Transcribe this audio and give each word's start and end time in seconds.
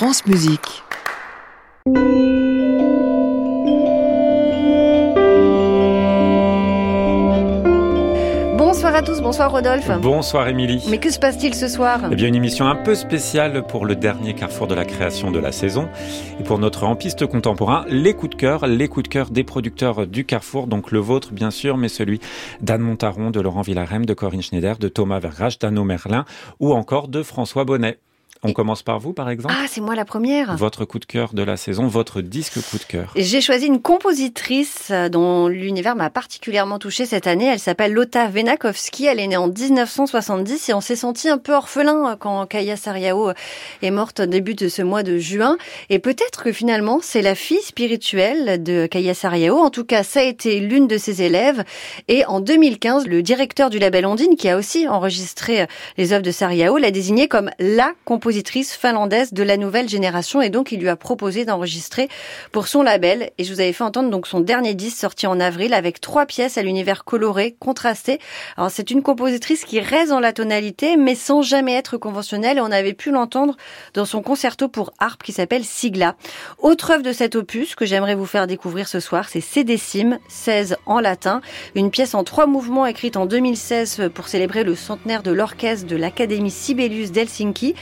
France 0.00 0.24
Musique. 0.24 0.82
Bonsoir 8.56 8.94
à 8.94 9.02
tous, 9.02 9.20
bonsoir 9.20 9.52
Rodolphe. 9.52 9.90
Bonsoir 10.00 10.48
Émilie. 10.48 10.82
Mais 10.88 10.96
que 10.96 11.10
se 11.10 11.18
passe-t-il 11.18 11.54
ce 11.54 11.68
soir? 11.68 12.00
Eh 12.10 12.14
bien 12.14 12.28
une 12.28 12.34
émission 12.34 12.66
un 12.66 12.76
peu 12.76 12.94
spéciale 12.94 13.66
pour 13.66 13.84
le 13.84 13.94
dernier 13.94 14.32
carrefour 14.34 14.66
de 14.66 14.74
la 14.74 14.86
création 14.86 15.30
de 15.30 15.38
la 15.38 15.52
saison. 15.52 15.90
Et 16.40 16.44
pour 16.44 16.58
notre 16.58 16.84
en 16.84 16.96
piste 16.96 17.26
contemporain, 17.26 17.84
les 17.90 18.14
coups 18.14 18.30
de 18.30 18.40
cœur, 18.40 18.66
les 18.66 18.88
coups 18.88 19.02
de 19.02 19.12
cœur 19.12 19.28
des 19.28 19.44
producteurs 19.44 20.06
du 20.06 20.24
carrefour, 20.24 20.66
donc 20.66 20.92
le 20.92 21.00
vôtre 21.00 21.34
bien 21.34 21.50
sûr, 21.50 21.76
mais 21.76 21.88
celui 21.88 22.20
d'Anne 22.62 22.80
Montaron, 22.80 23.30
de 23.30 23.40
Laurent 23.42 23.60
Villarem, 23.60 24.06
de 24.06 24.14
Corinne 24.14 24.40
Schneider, 24.40 24.78
de 24.78 24.88
Thomas 24.88 25.18
Vergrache, 25.18 25.58
d'Anno 25.58 25.84
Merlin 25.84 26.24
ou 26.58 26.72
encore 26.72 27.08
de 27.08 27.22
François 27.22 27.64
Bonnet. 27.64 27.98
On 28.42 28.54
commence 28.54 28.82
par 28.82 28.98
vous, 28.98 29.12
par 29.12 29.28
exemple 29.28 29.54
Ah, 29.54 29.66
c'est 29.68 29.82
moi 29.82 29.94
la 29.94 30.06
première. 30.06 30.56
Votre 30.56 30.86
coup 30.86 30.98
de 30.98 31.04
cœur 31.04 31.34
de 31.34 31.42
la 31.42 31.58
saison, 31.58 31.86
votre 31.88 32.22
disque 32.22 32.58
coup 32.70 32.78
de 32.78 32.84
cœur. 32.84 33.12
J'ai 33.14 33.42
choisi 33.42 33.66
une 33.66 33.82
compositrice 33.82 34.88
euh, 34.90 35.10
dont 35.10 35.46
l'univers 35.46 35.94
m'a 35.94 36.08
particulièrement 36.08 36.78
touchée 36.78 37.04
cette 37.04 37.26
année. 37.26 37.44
Elle 37.44 37.58
s'appelle 37.58 37.92
Lotta 37.92 38.28
Venakovsky. 38.28 39.04
Elle 39.04 39.20
est 39.20 39.26
née 39.26 39.36
en 39.36 39.48
1970 39.48 40.70
et 40.70 40.72
on 40.72 40.80
s'est 40.80 40.96
senti 40.96 41.28
un 41.28 41.36
peu 41.36 41.52
orphelin 41.52 42.12
euh, 42.12 42.16
quand 42.18 42.46
Kaya 42.46 42.78
Sariao 42.78 43.28
euh, 43.28 43.34
est 43.82 43.90
morte 43.90 44.20
au 44.20 44.26
début 44.26 44.54
de 44.54 44.70
ce 44.70 44.80
mois 44.80 45.02
de 45.02 45.18
juin. 45.18 45.58
Et 45.90 45.98
peut-être 45.98 46.44
que 46.44 46.52
finalement, 46.52 47.00
c'est 47.02 47.22
la 47.22 47.34
fille 47.34 47.60
spirituelle 47.60 48.62
de 48.62 48.86
Kaya 48.86 49.12
Sariao. 49.12 49.58
En 49.58 49.68
tout 49.68 49.84
cas, 49.84 50.02
ça 50.02 50.20
a 50.20 50.24
été 50.24 50.60
l'une 50.60 50.86
de 50.86 50.96
ses 50.96 51.20
élèves. 51.20 51.62
Et 52.08 52.24
en 52.24 52.40
2015, 52.40 53.06
le 53.06 53.20
directeur 53.22 53.68
du 53.68 53.78
label 53.78 54.06
Ondine, 54.06 54.36
qui 54.36 54.48
a 54.48 54.56
aussi 54.56 54.88
enregistré 54.88 55.66
les 55.98 56.14
œuvres 56.14 56.22
de 56.22 56.30
Sariao, 56.30 56.78
l'a 56.78 56.90
désignée 56.90 57.28
comme 57.28 57.50
la 57.58 57.92
compositrice 58.06 58.29
compositrice 58.30 58.76
finlandaise 58.76 59.32
de 59.32 59.42
la 59.42 59.56
nouvelle 59.56 59.88
génération 59.88 60.40
et 60.40 60.50
donc 60.50 60.70
il 60.70 60.78
lui 60.78 60.88
a 60.88 60.94
proposé 60.94 61.44
d'enregistrer 61.44 62.08
pour 62.52 62.68
son 62.68 62.80
label 62.80 63.32
et 63.38 63.42
je 63.42 63.52
vous 63.52 63.58
avais 63.58 63.72
fait 63.72 63.82
entendre 63.82 64.08
donc 64.08 64.28
son 64.28 64.38
dernier 64.38 64.74
disque 64.74 64.98
sorti 64.98 65.26
en 65.26 65.40
avril 65.40 65.74
avec 65.74 66.00
trois 66.00 66.26
pièces 66.26 66.56
à 66.56 66.62
l'univers 66.62 67.02
coloré, 67.02 67.56
contrasté. 67.58 68.20
Alors 68.56 68.70
c'est 68.70 68.92
une 68.92 69.02
compositrice 69.02 69.64
qui 69.64 69.80
reste 69.80 70.10
dans 70.10 70.20
la 70.20 70.32
tonalité 70.32 70.96
mais 70.96 71.16
sans 71.16 71.42
jamais 71.42 71.74
être 71.74 71.96
conventionnelle 71.96 72.58
et 72.58 72.60
on 72.60 72.70
avait 72.70 72.92
pu 72.92 73.10
l'entendre 73.10 73.56
dans 73.94 74.04
son 74.04 74.22
concerto 74.22 74.68
pour 74.68 74.92
harpe 75.00 75.24
qui 75.24 75.32
s'appelle 75.32 75.64
Sigla. 75.64 76.14
Autre 76.60 76.92
œuvre 76.92 77.02
de 77.02 77.12
cet 77.12 77.34
opus 77.34 77.74
que 77.74 77.84
j'aimerais 77.84 78.14
vous 78.14 78.26
faire 78.26 78.46
découvrir 78.46 78.86
ce 78.86 79.00
soir, 79.00 79.28
c'est 79.28 79.40
Cédécime, 79.40 80.20
16 80.28 80.76
en 80.86 81.00
latin, 81.00 81.40
une 81.74 81.90
pièce 81.90 82.14
en 82.14 82.22
trois 82.22 82.46
mouvements 82.46 82.86
écrite 82.86 83.16
en 83.16 83.26
2016 83.26 84.10
pour 84.14 84.28
célébrer 84.28 84.62
le 84.62 84.76
centenaire 84.76 85.24
de 85.24 85.32
l'orchestre 85.32 85.88
de 85.88 85.96
l'Académie 85.96 86.52
Sibelius 86.52 87.10
d'Helsinki. 87.10 87.74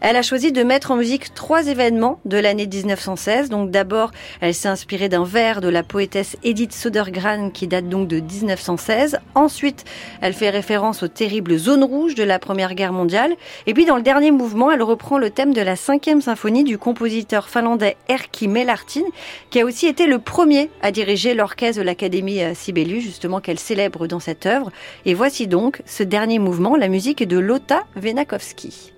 Elle 0.00 0.16
a 0.16 0.22
choisi 0.22 0.52
de 0.52 0.62
mettre 0.62 0.90
en 0.90 0.96
musique 0.96 1.32
trois 1.34 1.66
événements 1.68 2.20
de 2.24 2.36
l'année 2.36 2.66
1916. 2.66 3.48
Donc 3.48 3.70
d'abord, 3.70 4.10
elle 4.40 4.54
s'est 4.54 4.68
inspirée 4.68 5.08
d'un 5.08 5.24
vers 5.24 5.60
de 5.60 5.68
la 5.68 5.82
poétesse 5.82 6.36
Edith 6.44 6.72
Södergran 6.72 7.50
qui 7.50 7.66
date 7.66 7.88
donc 7.88 8.08
de 8.08 8.20
1916. 8.20 9.18
Ensuite, 9.34 9.84
elle 10.20 10.34
fait 10.34 10.50
référence 10.50 11.02
aux 11.02 11.08
terribles 11.08 11.56
zones 11.56 11.84
rouges 11.84 12.14
de 12.14 12.24
la 12.24 12.38
Première 12.38 12.74
Guerre 12.74 12.92
mondiale. 12.92 13.34
Et 13.66 13.74
puis 13.74 13.86
dans 13.86 13.96
le 13.96 14.02
dernier 14.02 14.30
mouvement, 14.30 14.70
elle 14.70 14.82
reprend 14.82 15.18
le 15.18 15.30
thème 15.30 15.54
de 15.54 15.62
la 15.62 15.76
cinquième 15.76 16.20
symphonie 16.20 16.64
du 16.64 16.78
compositeur 16.78 17.48
finlandais 17.48 17.96
Erkki 18.08 18.48
Melartin, 18.48 19.04
qui 19.50 19.60
a 19.60 19.64
aussi 19.64 19.86
été 19.86 20.06
le 20.06 20.18
premier 20.18 20.70
à 20.82 20.90
diriger 20.90 21.34
l'orchestre 21.34 21.80
de 21.80 21.86
l'Académie 21.86 22.40
Sibelius, 22.54 23.02
justement 23.02 23.40
qu'elle 23.40 23.58
célèbre 23.58 24.06
dans 24.06 24.20
cette 24.20 24.46
œuvre. 24.46 24.70
Et 25.04 25.14
voici 25.14 25.46
donc 25.46 25.82
ce 25.86 26.02
dernier 26.02 26.38
mouvement, 26.38 26.76
la 26.76 26.88
musique 26.88 27.26
de 27.26 27.38
Lotta 27.38 27.84
Venakovsky. 27.96 28.95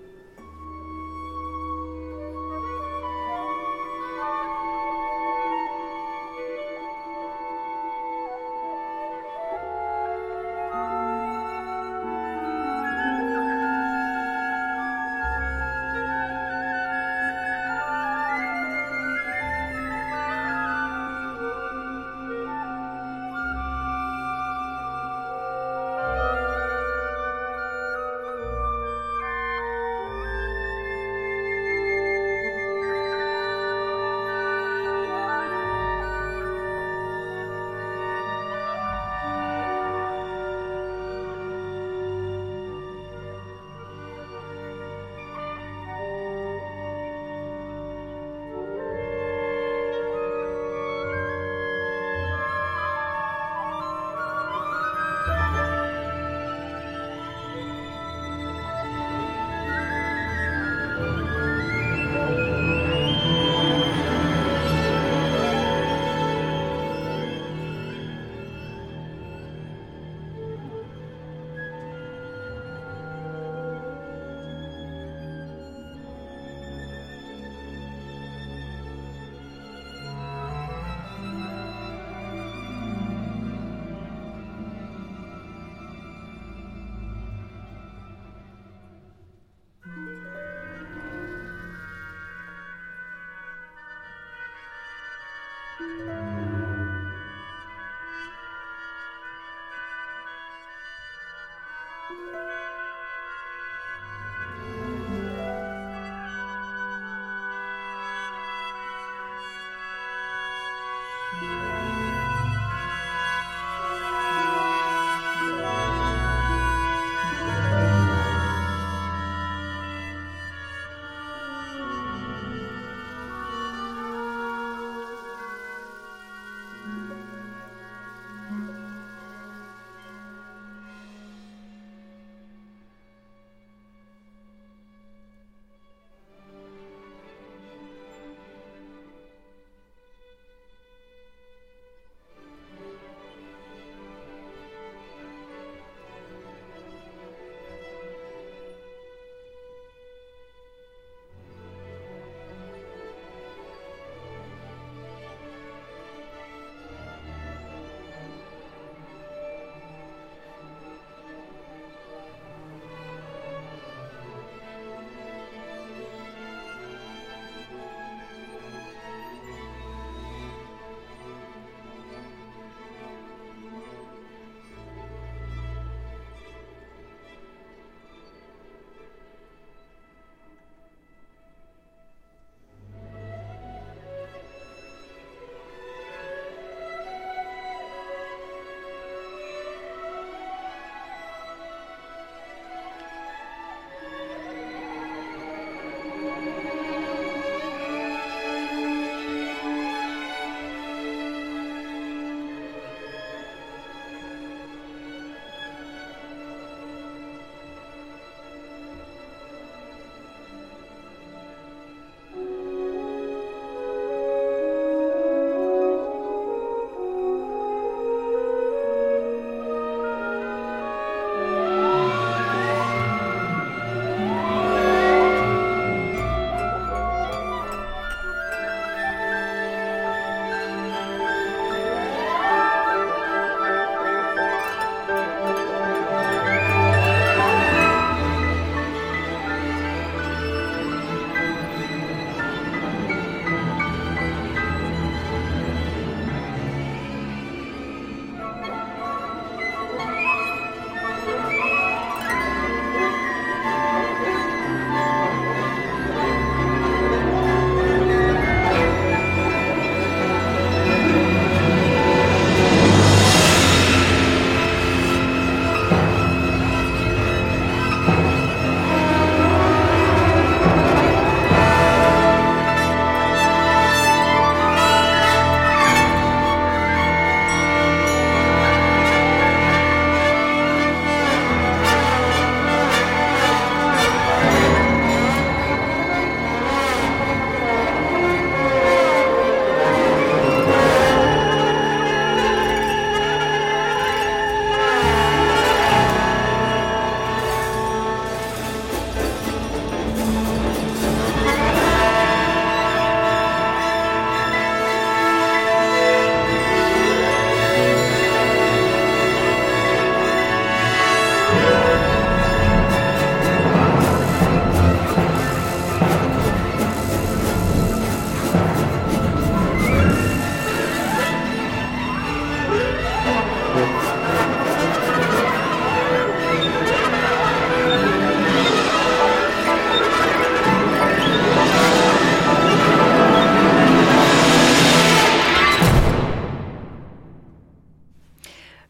Bye. 111.41 111.68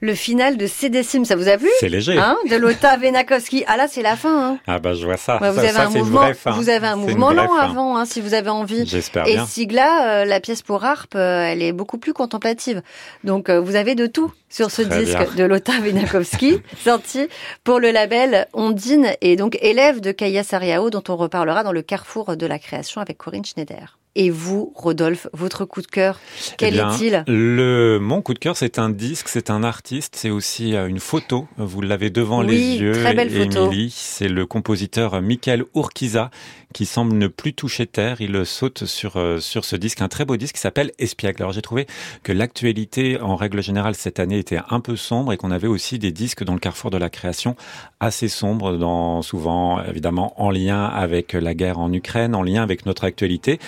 Le 0.08 0.14
final 0.14 0.56
de 0.56 0.66
C 0.66 0.88
décimes, 0.88 1.26
ça 1.26 1.36
vous 1.36 1.48
a 1.48 1.58
plu 1.58 1.68
C'est 1.80 1.90
léger. 1.90 2.18
Hein 2.18 2.38
de 2.50 2.56
Lota 2.56 2.96
Venakowski. 2.96 3.64
Ah 3.66 3.76
là, 3.76 3.88
c'est 3.88 4.00
la 4.00 4.16
fin. 4.16 4.52
Hein. 4.52 4.58
Ah 4.66 4.78
bah 4.78 4.94
je 4.94 5.04
vois 5.04 5.18
ça. 5.18 5.38
Ouais, 5.38 5.50
vous, 5.50 5.56
ça, 5.56 5.60
avez 5.60 5.72
ça, 5.72 5.86
un 5.86 5.90
mouvement, 5.90 6.30
vous 6.46 6.68
avez 6.70 6.86
un 6.86 6.96
mouvement 6.96 7.28
fin. 7.30 7.58
avant, 7.58 7.98
hein, 7.98 8.06
si 8.06 8.22
vous 8.22 8.32
avez 8.32 8.48
envie. 8.48 8.86
J'espère 8.86 9.26
Et 9.26 9.34
bien. 9.34 9.44
Sigla, 9.44 10.22
euh, 10.22 10.24
la 10.24 10.40
pièce 10.40 10.62
pour 10.62 10.82
harpe, 10.82 11.14
euh, 11.14 11.42
elle 11.42 11.60
est 11.62 11.72
beaucoup 11.72 11.98
plus 11.98 12.14
contemplative. 12.14 12.80
Donc 13.22 13.50
euh, 13.50 13.60
vous 13.60 13.76
avez 13.76 13.94
de 13.94 14.06
tout 14.06 14.32
sur 14.48 14.70
ce 14.70 14.80
Très 14.80 15.04
disque 15.04 15.18
bien. 15.18 15.34
de 15.36 15.44
Lota 15.44 15.72
Venakowski, 15.78 16.62
sorti 16.82 17.28
pour 17.62 17.78
le 17.78 17.90
label 17.90 18.48
Ondine 18.54 19.08
et 19.20 19.36
donc 19.36 19.58
élève 19.60 20.00
de 20.00 20.10
Kaya 20.10 20.42
Sariao, 20.42 20.88
dont 20.88 21.04
on 21.10 21.16
reparlera 21.16 21.64
dans 21.64 21.72
le 21.72 21.82
carrefour 21.82 22.34
de 22.34 22.46
la 22.46 22.58
création 22.58 23.02
avec 23.02 23.18
Corinne 23.18 23.44
Schneider. 23.44 23.98
Et 24.20 24.30
vous, 24.30 24.72
Rodolphe, 24.74 25.28
votre 25.32 25.64
coup 25.64 25.80
de 25.80 25.86
cœur, 25.86 26.18
quel 26.56 26.74
Eh 26.74 26.78
est-il? 26.78 27.22
le, 27.28 27.98
Mon 27.98 28.20
coup 28.20 28.34
de 28.34 28.40
cœur, 28.40 28.56
c'est 28.56 28.80
un 28.80 28.90
disque, 28.90 29.28
c'est 29.28 29.48
un 29.48 29.62
artiste, 29.62 30.16
c'est 30.16 30.30
aussi 30.30 30.74
euh, 30.74 30.88
une 30.88 30.98
photo. 30.98 31.46
Vous 31.56 31.80
l'avez 31.82 32.10
devant 32.10 32.40
Oui, 32.40 32.48
les 32.48 32.76
yeux, 32.78 32.92
très 32.94 33.14
belle. 33.14 33.32
Émilie. 33.32 33.94
C'est 33.96 34.28
le 34.28 34.44
compositeur 34.44 35.22
Michael 35.22 35.66
Urquiza 35.76 36.32
qui 36.74 36.86
semble 36.86 37.14
ne 37.16 37.26
plus 37.28 37.54
toucher 37.54 37.86
terre. 37.86 38.20
Il 38.20 38.44
saute 38.44 38.84
sur, 38.84 39.16
euh, 39.16 39.40
sur 39.40 39.64
ce 39.64 39.76
disque, 39.76 40.02
un 40.02 40.08
très 40.08 40.24
beau 40.24 40.36
disque 40.36 40.56
qui 40.56 40.60
s'appelle 40.60 40.92
Espiègle. 40.98 41.42
Alors 41.42 41.52
j'ai 41.52 41.62
trouvé 41.62 41.86
que 42.22 42.32
l'actualité, 42.32 43.20
en 43.20 43.36
règle 43.36 43.62
générale, 43.62 43.94
cette 43.94 44.20
année 44.20 44.38
était 44.38 44.60
un 44.68 44.80
peu 44.80 44.96
sombre 44.96 45.32
et 45.32 45.36
qu'on 45.36 45.50
avait 45.50 45.68
aussi 45.68 45.98
des 45.98 46.12
disques 46.12 46.44
dans 46.44 46.54
le 46.54 46.60
carrefour 46.60 46.90
de 46.90 46.98
la 46.98 47.10
création 47.10 47.56
assez 48.00 48.28
sombres, 48.28 49.22
souvent 49.22 49.82
évidemment 49.82 50.34
en 50.40 50.50
lien 50.50 50.84
avec 50.84 51.32
la 51.32 51.54
guerre 51.54 51.78
en 51.78 51.92
Ukraine, 51.92 52.34
en 52.34 52.42
lien 52.42 52.62
avec 52.62 52.86
notre 52.86 53.04
actualité. 53.04 53.58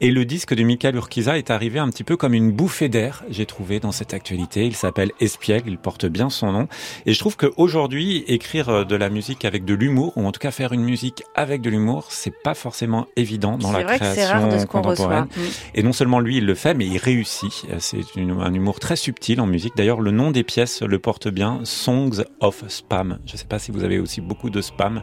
Et 0.00 0.10
le 0.10 0.24
disque 0.24 0.54
de 0.54 0.62
Michael 0.62 0.96
Urquiza 0.96 1.38
est 1.38 1.50
arrivé 1.50 1.78
un 1.78 1.88
petit 1.88 2.04
peu 2.04 2.16
comme 2.16 2.34
une 2.34 2.52
bouffée 2.52 2.88
d'air, 2.88 3.24
j'ai 3.30 3.46
trouvé, 3.46 3.80
dans 3.80 3.92
cette 3.92 4.14
actualité. 4.14 4.66
Il 4.66 4.76
s'appelle 4.76 5.12
Espiègle, 5.20 5.70
il 5.70 5.78
porte 5.78 6.06
bien 6.06 6.30
son 6.30 6.52
nom. 6.52 6.68
Et 7.06 7.12
je 7.12 7.18
trouve 7.18 7.36
qu'aujourd'hui, 7.36 8.24
écrire 8.28 8.68
euh, 8.68 8.84
de 8.84 8.96
la 8.96 9.08
musique 9.08 9.44
avec 9.44 9.64
de 9.64 9.74
l'humour, 9.74 10.12
ou 10.16 10.26
en 10.26 10.32
tout 10.32 10.40
cas 10.40 10.50
faire 10.50 10.72
une 10.72 10.82
musique 10.82 11.22
avec 11.34 11.60
de 11.60 11.70
l'humour, 11.70 12.06
c'est 12.10 12.34
pas 12.42 12.49
forcément 12.54 13.06
évident 13.16 13.58
dans 13.58 13.72
la 13.72 13.84
que 13.84 13.94
création 13.96 14.28
rare 14.32 14.48
de 14.48 14.58
ce 14.58 14.66
qu'on 14.66 14.82
reçoit. 14.82 15.06
contemporaine. 15.06 15.24
Mm. 15.36 15.50
Et 15.74 15.82
non 15.82 15.92
seulement 15.92 16.20
lui, 16.20 16.38
il 16.38 16.46
le 16.46 16.54
fait, 16.54 16.74
mais 16.74 16.86
il 16.86 16.98
réussit. 16.98 17.64
Euh, 17.70 17.76
C'est 17.78 17.98
un 18.16 18.54
humour 18.54 18.80
très 18.80 18.96
subtil 18.96 19.40
en 19.40 19.46
musique. 19.46 19.76
D'ailleurs, 19.76 20.00
le 20.00 20.10
nom 20.10 20.30
des 20.30 20.44
pièces 20.44 20.82
le 20.82 20.98
porte 20.98 21.28
bien, 21.28 21.60
Songs 21.64 22.22
of 22.40 22.64
Spam. 22.68 23.18
Je 23.26 23.32
ne 23.32 23.38
sais 23.38 23.44
pas 23.46 23.58
si 23.58 23.70
vous 23.70 23.84
avez 23.84 23.98
aussi 23.98 24.20
beaucoup 24.20 24.50
de 24.50 24.60
spam, 24.60 25.02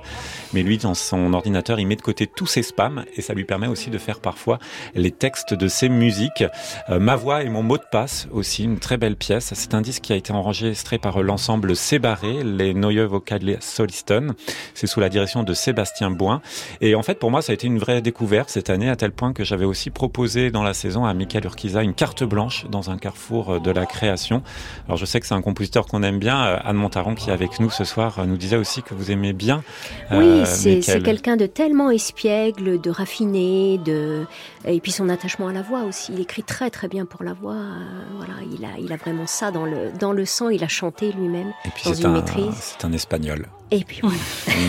mais 0.53 0.63
lui, 0.63 0.77
dans 0.77 0.93
son 0.93 1.33
ordinateur, 1.33 1.79
il 1.79 1.87
met 1.87 1.95
de 1.95 2.01
côté 2.01 2.27
tous 2.27 2.47
ses 2.47 2.63
spams 2.63 3.05
et 3.15 3.21
ça 3.21 3.33
lui 3.33 3.45
permet 3.45 3.67
aussi 3.67 3.89
de 3.89 3.97
faire 3.97 4.19
parfois 4.19 4.59
les 4.95 5.11
textes 5.11 5.53
de 5.53 5.67
ses 5.67 5.89
musiques. 5.89 6.43
Euh, 6.89 6.99
Ma 6.99 7.15
voix 7.15 7.43
et 7.43 7.49
mon 7.49 7.63
mot 7.63 7.77
de 7.77 7.83
passe 7.91 8.27
aussi, 8.31 8.63
une 8.63 8.79
très 8.79 8.97
belle 8.97 9.15
pièce. 9.15 9.53
C'est 9.53 9.73
un 9.73 9.81
disque 9.81 10.03
qui 10.03 10.13
a 10.13 10.15
été 10.15 10.33
enregistré 10.33 10.97
par 10.97 11.21
l'ensemble 11.21 11.75
Sébarré, 11.75 12.43
les 12.43 12.73
Neue 12.73 13.05
Vocale 13.05 13.57
Solisten. 13.61 14.33
C'est 14.73 14.87
sous 14.87 14.99
la 14.99 15.09
direction 15.09 15.43
de 15.43 15.53
Sébastien 15.53 16.11
Boin. 16.11 16.41
Et 16.81 16.95
en 16.95 17.03
fait, 17.03 17.19
pour 17.19 17.31
moi, 17.31 17.36
ça 17.41 17.51
a 17.51 17.53
été 17.53 17.67
une 17.67 17.77
vraie 17.79 18.01
découverte 18.01 18.49
cette 18.49 18.69
année, 18.69 18.89
à 18.89 18.95
tel 18.95 19.11
point 19.11 19.33
que 19.33 19.43
j'avais 19.43 19.65
aussi 19.65 19.89
proposé 19.89 20.51
dans 20.51 20.63
la 20.63 20.73
saison 20.73 21.05
à 21.05 21.13
Michael 21.13 21.45
Urquiza 21.45 21.83
une 21.83 21.93
carte 21.93 22.23
blanche 22.23 22.65
dans 22.69 22.89
un 22.89 22.97
carrefour 22.97 23.53
euh, 23.53 23.59
de 23.59 23.71
la 23.71 23.85
création. 23.85 24.41
Alors, 24.87 24.97
je 24.97 25.05
sais 25.05 25.19
que 25.19 25.27
c'est 25.27 25.33
un 25.35 25.41
compositeur 25.41 25.85
qu'on 25.87 26.03
aime 26.03 26.19
bien. 26.19 26.45
Euh, 26.45 26.57
Anne 26.63 26.77
Montaron, 26.77 27.15
qui 27.15 27.29
est 27.29 27.33
avec 27.33 27.59
nous 27.59 27.69
ce 27.69 27.83
soir, 27.83 28.19
euh, 28.19 28.25
nous 28.25 28.37
disait 28.37 28.57
aussi 28.57 28.81
que 28.83 28.93
vous 28.93 29.11
aimez 29.11 29.33
bien. 29.33 29.63
Oui, 30.11 30.17
euh, 30.25 30.45
c'est 30.45 30.79
quelqu'un 31.03 31.37
de 31.37 31.45
tellement 31.45 31.89
espiègle, 31.91 32.79
de 32.81 32.89
raffiné, 32.89 33.77
de 33.79 34.25
et 34.65 34.79
puis 34.81 34.91
son 34.91 35.09
attachement 35.09 35.47
à 35.47 35.53
la 35.53 35.61
voix 35.61 35.83
aussi. 35.83 36.11
Il 36.13 36.19
écrit 36.19 36.43
très 36.43 36.69
très 36.69 36.87
bien 36.87 37.05
pour 37.05 37.23
la 37.23 37.33
voix. 37.33 37.53
euh, 37.53 38.03
voilà, 38.17 38.33
il 38.51 38.63
a 38.65 38.69
il 38.79 38.91
a 38.91 38.97
vraiment 38.97 39.27
ça 39.27 39.51
dans 39.51 39.65
le 39.65 39.91
dans 39.99 40.11
le 40.13 40.25
sang. 40.25 40.49
Il 40.49 40.63
a 40.63 40.67
chanté 40.67 41.11
lui-même 41.11 41.51
Et 41.65 41.69
puis, 41.69 41.83
dans 41.85 41.93
c'est 41.93 42.01
une 42.01 42.07
un, 42.07 42.13
maîtrise. 42.13 42.53
c'est 42.59 42.85
un 42.85 42.91
espagnol. 42.93 43.47
Et 43.71 43.83
puis 43.83 43.99
voilà. 44.01 44.17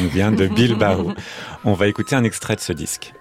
Nous 0.02 0.08
vient 0.08 0.32
de 0.32 0.46
Bilbao. 0.54 1.12
On 1.64 1.72
va 1.72 1.86
écouter 1.88 2.16
un 2.16 2.24
extrait 2.24 2.56
de 2.56 2.60
ce 2.60 2.72
disque. 2.72 3.12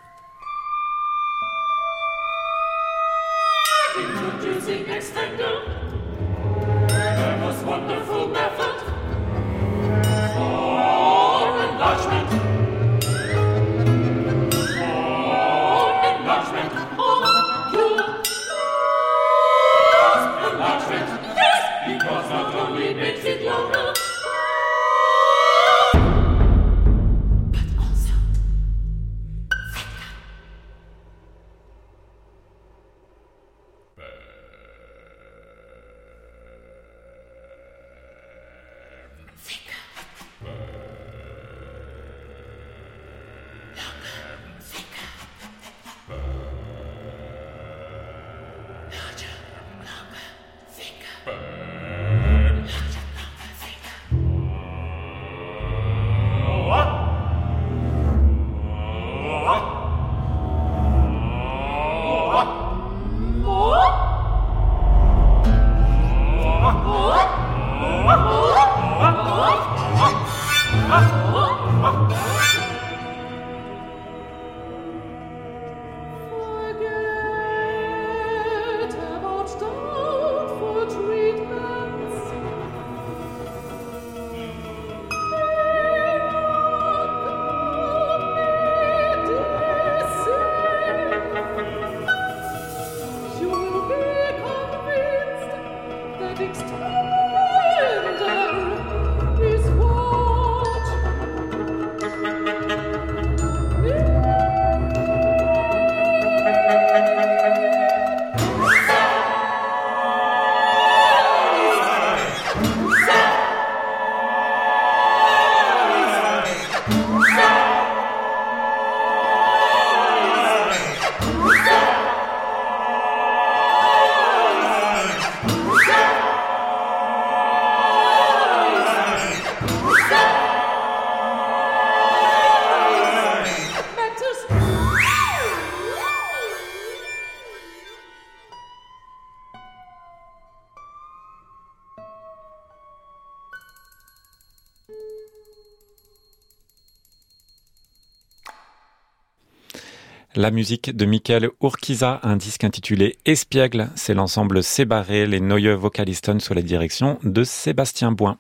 La 150.37 150.51
musique 150.51 150.95
de 150.95 151.07
Michael 151.07 151.49
Urquiza, 151.63 152.19
un 152.21 152.35
disque 152.35 152.63
intitulé 152.63 153.17
Espiègle, 153.25 153.89
c'est 153.95 154.13
l'ensemble 154.13 154.61
Sébarré, 154.61 155.25
les 155.25 155.39
Neue 155.39 155.73
Vocalisten 155.73 156.39
sous 156.39 156.53
la 156.53 156.61
direction 156.61 157.17
de 157.23 157.43
Sébastien 157.43 158.11
Boin. 158.11 158.37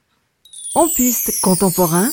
En 0.75 0.87
piste 0.95 1.41
contemporain, 1.41 2.07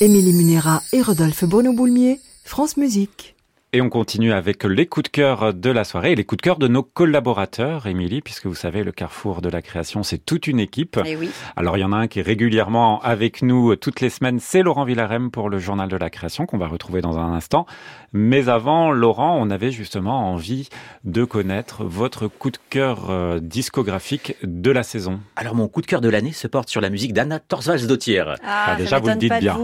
Émilie 0.00 0.34
Munera 0.34 0.84
et 0.92 1.02
Rodolphe 1.02 1.42
Bonneau-Boulmier, 1.42 2.20
France 2.44 2.76
Musique. 2.76 3.33
Et 3.76 3.80
on 3.80 3.88
continue 3.88 4.32
avec 4.32 4.62
les 4.62 4.86
coups 4.86 5.02
de 5.02 5.08
cœur 5.08 5.52
de 5.52 5.68
la 5.68 5.82
soirée 5.82 6.12
et 6.12 6.14
les 6.14 6.22
coups 6.22 6.36
de 6.36 6.42
cœur 6.42 6.58
de 6.60 6.68
nos 6.68 6.84
collaborateurs, 6.84 7.88
Émilie, 7.88 8.20
puisque 8.20 8.46
vous 8.46 8.54
savez, 8.54 8.84
le 8.84 8.92
Carrefour 8.92 9.42
de 9.42 9.48
la 9.48 9.62
création, 9.62 10.04
c'est 10.04 10.24
toute 10.24 10.46
une 10.46 10.60
équipe. 10.60 10.96
Et 11.04 11.14
eh 11.14 11.16
oui. 11.16 11.28
Alors, 11.56 11.76
il 11.76 11.80
y 11.80 11.84
en 11.84 11.90
a 11.90 11.96
un 11.96 12.06
qui 12.06 12.20
est 12.20 12.22
régulièrement 12.22 13.02
avec 13.02 13.42
nous 13.42 13.74
toutes 13.74 14.00
les 14.00 14.10
semaines, 14.10 14.38
c'est 14.38 14.62
Laurent 14.62 14.84
Villarem 14.84 15.32
pour 15.32 15.50
le 15.50 15.58
Journal 15.58 15.88
de 15.88 15.96
la 15.96 16.08
création, 16.08 16.46
qu'on 16.46 16.56
va 16.56 16.68
retrouver 16.68 17.00
dans 17.00 17.18
un 17.18 17.32
instant. 17.32 17.66
Mais 18.12 18.48
avant, 18.48 18.92
Laurent, 18.92 19.36
on 19.40 19.50
avait 19.50 19.72
justement 19.72 20.30
envie 20.30 20.68
de 21.02 21.24
connaître 21.24 21.82
votre 21.82 22.28
coup 22.28 22.52
de 22.52 22.58
cœur 22.70 23.10
euh, 23.10 23.40
discographique 23.40 24.36
de 24.44 24.70
la 24.70 24.84
saison. 24.84 25.18
Alors, 25.34 25.56
mon 25.56 25.66
coup 25.66 25.80
de 25.80 25.86
cœur 25.86 26.00
de 26.00 26.08
l'année 26.08 26.30
se 26.30 26.46
porte 26.46 26.68
sur 26.68 26.80
la 26.80 26.90
musique 26.90 27.12
d'Anna 27.12 27.40
Torsvaldsdottir. 27.40 28.36
Ah, 28.44 28.66
ah 28.68 28.76
déjà, 28.76 29.00
vous 29.00 29.08
le 29.08 29.16
dites 29.16 29.34
bien. 29.40 29.58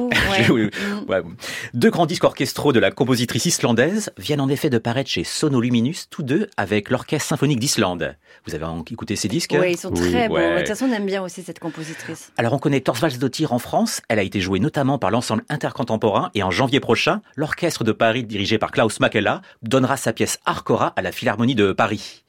Deux 1.75 1.91
grands 1.91 2.07
disques 2.07 2.25
orchestraux 2.25 2.73
de 2.73 2.81
la 2.81 2.91
compositrice 2.91 3.47
islandaise 3.47 4.00
viennent 4.17 4.41
en 4.41 4.49
effet 4.49 4.71
de 4.71 4.79
paraître 4.79 5.11
chez 5.11 5.25
Sonoluminus, 5.25 6.09
tous 6.11 6.23
deux 6.23 6.49
avec 6.57 6.91
l'Orchestre 6.91 7.29
symphonique 7.29 7.61
d'Islande. 7.61 8.17
Vous 8.47 8.55
avez 8.55 8.67
écouté 8.91 9.17
ces 9.17 9.29
disques 9.29 9.57
Oui, 9.59 9.73
ils 9.73 9.79
sont 9.79 9.91
très 9.91 10.29
beaux. 10.29 10.37
De 10.37 10.59
toute 10.59 10.69
façon, 10.69 10.87
on 10.87 10.93
aime 10.93 11.07
bien 11.07 11.23
aussi 11.23 11.43
cette 11.43 11.59
compositrice. 11.59 12.33
Alors, 12.39 12.53
on 12.53 12.59
connaît 12.59 12.83
Dottir 13.19 13.53
en 13.53 13.59
France. 13.59 14.01
Elle 14.09 14.19
a 14.19 14.23
été 14.23 14.41
jouée 14.41 14.61
notamment 14.61 14.99
par 14.99 15.11
l'ensemble 15.11 15.45
intercontemporain 15.49 16.31
et 16.35 16.43
en 16.43 16.51
janvier 16.51 16.81
prochain, 16.81 17.23
l'Orchestre 17.37 17.85
de 17.85 17.93
Paris 17.93 18.25
dirigé 18.25 18.59
par 18.59 18.71
Klaus 18.71 19.01
Makela 19.01 19.43
donnera 19.63 19.97
sa 19.97 20.13
pièce 20.13 20.39
Arcora 20.45 20.93
à 20.97 21.03
la 21.03 21.13
Philharmonie 21.13 21.55
de 21.55 21.73
Paris. 21.73 22.25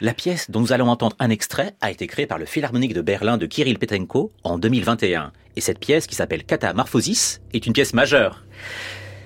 La 0.00 0.14
pièce 0.14 0.50
dont 0.50 0.60
nous 0.60 0.72
allons 0.72 0.88
entendre 0.88 1.16
un 1.18 1.30
extrait 1.30 1.74
a 1.80 1.90
été 1.90 2.06
créée 2.06 2.26
par 2.26 2.38
le 2.38 2.46
Philharmonique 2.46 2.94
de 2.94 3.02
Berlin 3.02 3.36
de 3.36 3.46
Kirill 3.46 3.78
Petenko 3.78 4.32
en 4.44 4.58
2021. 4.58 5.32
Et 5.56 5.60
cette 5.60 5.80
pièce, 5.80 6.06
qui 6.06 6.14
s'appelle 6.14 6.44
Katamorphosis, 6.44 7.40
est 7.52 7.66
une 7.66 7.72
pièce 7.72 7.94
majeure. 7.94 8.44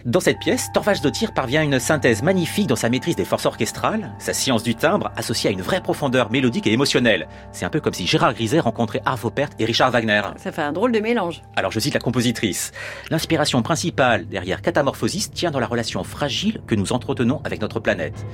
Dans 0.05 0.19
cette 0.19 0.41
pièce, 0.41 0.67
Torvalds 0.75 1.01
Dottir 1.01 1.33
parvient 1.33 1.61
à 1.61 1.65
une 1.65 1.79
synthèse 1.79 2.25
magnifique 2.25 2.67
dans 2.67 2.75
sa 2.75 2.89
maîtrise 2.89 3.15
des 3.15 3.25
forces 3.25 3.47
orchestrales, 3.47 4.13
sa 4.19 4.33
science 4.33 4.65
du 4.65 4.75
timbre 4.75 5.13
associée 5.15 5.49
à 5.51 5.53
une 5.53 5.63
vraie 5.63 5.81
profondeur 5.81 6.33
mélodique 6.33 6.67
et 6.67 6.73
émotionnelle. 6.73 7.29
C'est 7.53 7.65
un 7.65 7.69
peu 7.69 7.79
comme 7.79 7.95
si 7.95 8.05
Gérard 8.05 8.35
Griset 8.35 8.59
rencontrait 8.59 9.01
Arvo 9.05 9.31
Pärt 9.31 9.53
et 9.61 9.65
Richard 9.65 9.93
Wagner. 9.93 10.23
Ça 10.39 10.51
fait 10.51 10.63
un 10.63 10.73
drôle 10.73 10.91
de 10.91 10.99
mélange. 10.99 11.43
Alors 11.55 11.71
je 11.71 11.79
cite 11.79 11.95
la 11.95 12.01
compositrice. 12.01 12.73
L'inspiration 13.11 13.63
principale 13.63 14.27
derrière 14.27 14.61
Catamorphosis 14.61 15.31
tient 15.31 15.53
dans 15.53 15.61
la 15.61 15.69
relation 15.69 16.03
fragile 16.03 16.63
que 16.67 16.75
nous 16.75 16.93
entretenons 16.93 17.41
avec 17.45 17.61
notre 17.61 17.79
planète. 17.79 18.27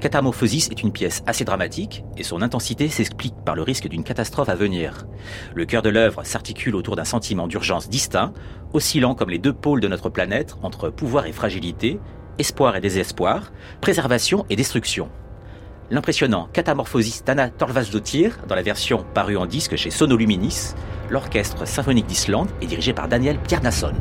Catamorphosis 0.00 0.68
est 0.68 0.82
une 0.82 0.92
pièce 0.92 1.22
assez 1.26 1.46
dramatique 1.46 2.04
et 2.18 2.22
son 2.22 2.42
intensité 2.42 2.88
s'explique 2.90 3.34
par 3.46 3.54
le 3.54 3.62
risque 3.62 3.88
d'une 3.88 4.04
catastrophe 4.04 4.50
à 4.50 4.56
venir. 4.56 5.06
Le 5.54 5.64
cœur 5.64 5.80
de 5.80 5.88
l'œuvre 5.88 6.22
s'articule 6.24 6.76
autour 6.76 6.96
d'un 6.96 7.04
sentiment 7.04 7.46
d'urgence 7.46 7.88
distinct, 7.88 8.34
oscillant 8.74 9.14
comme 9.14 9.30
les 9.30 9.38
deux 9.38 9.54
pôles 9.54 9.80
de 9.80 9.88
notre 9.88 10.10
planète 10.10 10.56
entre 10.62 10.90
pouvoir 10.90 11.26
et 11.26 11.32
fragilité, 11.32 11.98
espoir 12.38 12.76
et 12.76 12.80
désespoir, 12.80 13.52
préservation 13.80 14.44
et 14.50 14.56
destruction. 14.56 15.08
L'impressionnant 15.90 16.48
Catamorphosis 16.52 17.24
d'Anna 17.24 17.48
Torvaldsdottir, 17.48 18.38
dans 18.48 18.54
la 18.54 18.62
version 18.62 19.04
parue 19.14 19.36
en 19.36 19.46
disque 19.46 19.76
chez 19.76 19.90
Sonoluminis, 19.90 20.74
l'orchestre 21.08 21.66
symphonique 21.66 22.06
d'Islande 22.06 22.48
est 22.60 22.66
dirigé 22.66 22.92
par 22.92 23.08
Daniel 23.08 23.38
Bjarnason. 23.46 23.94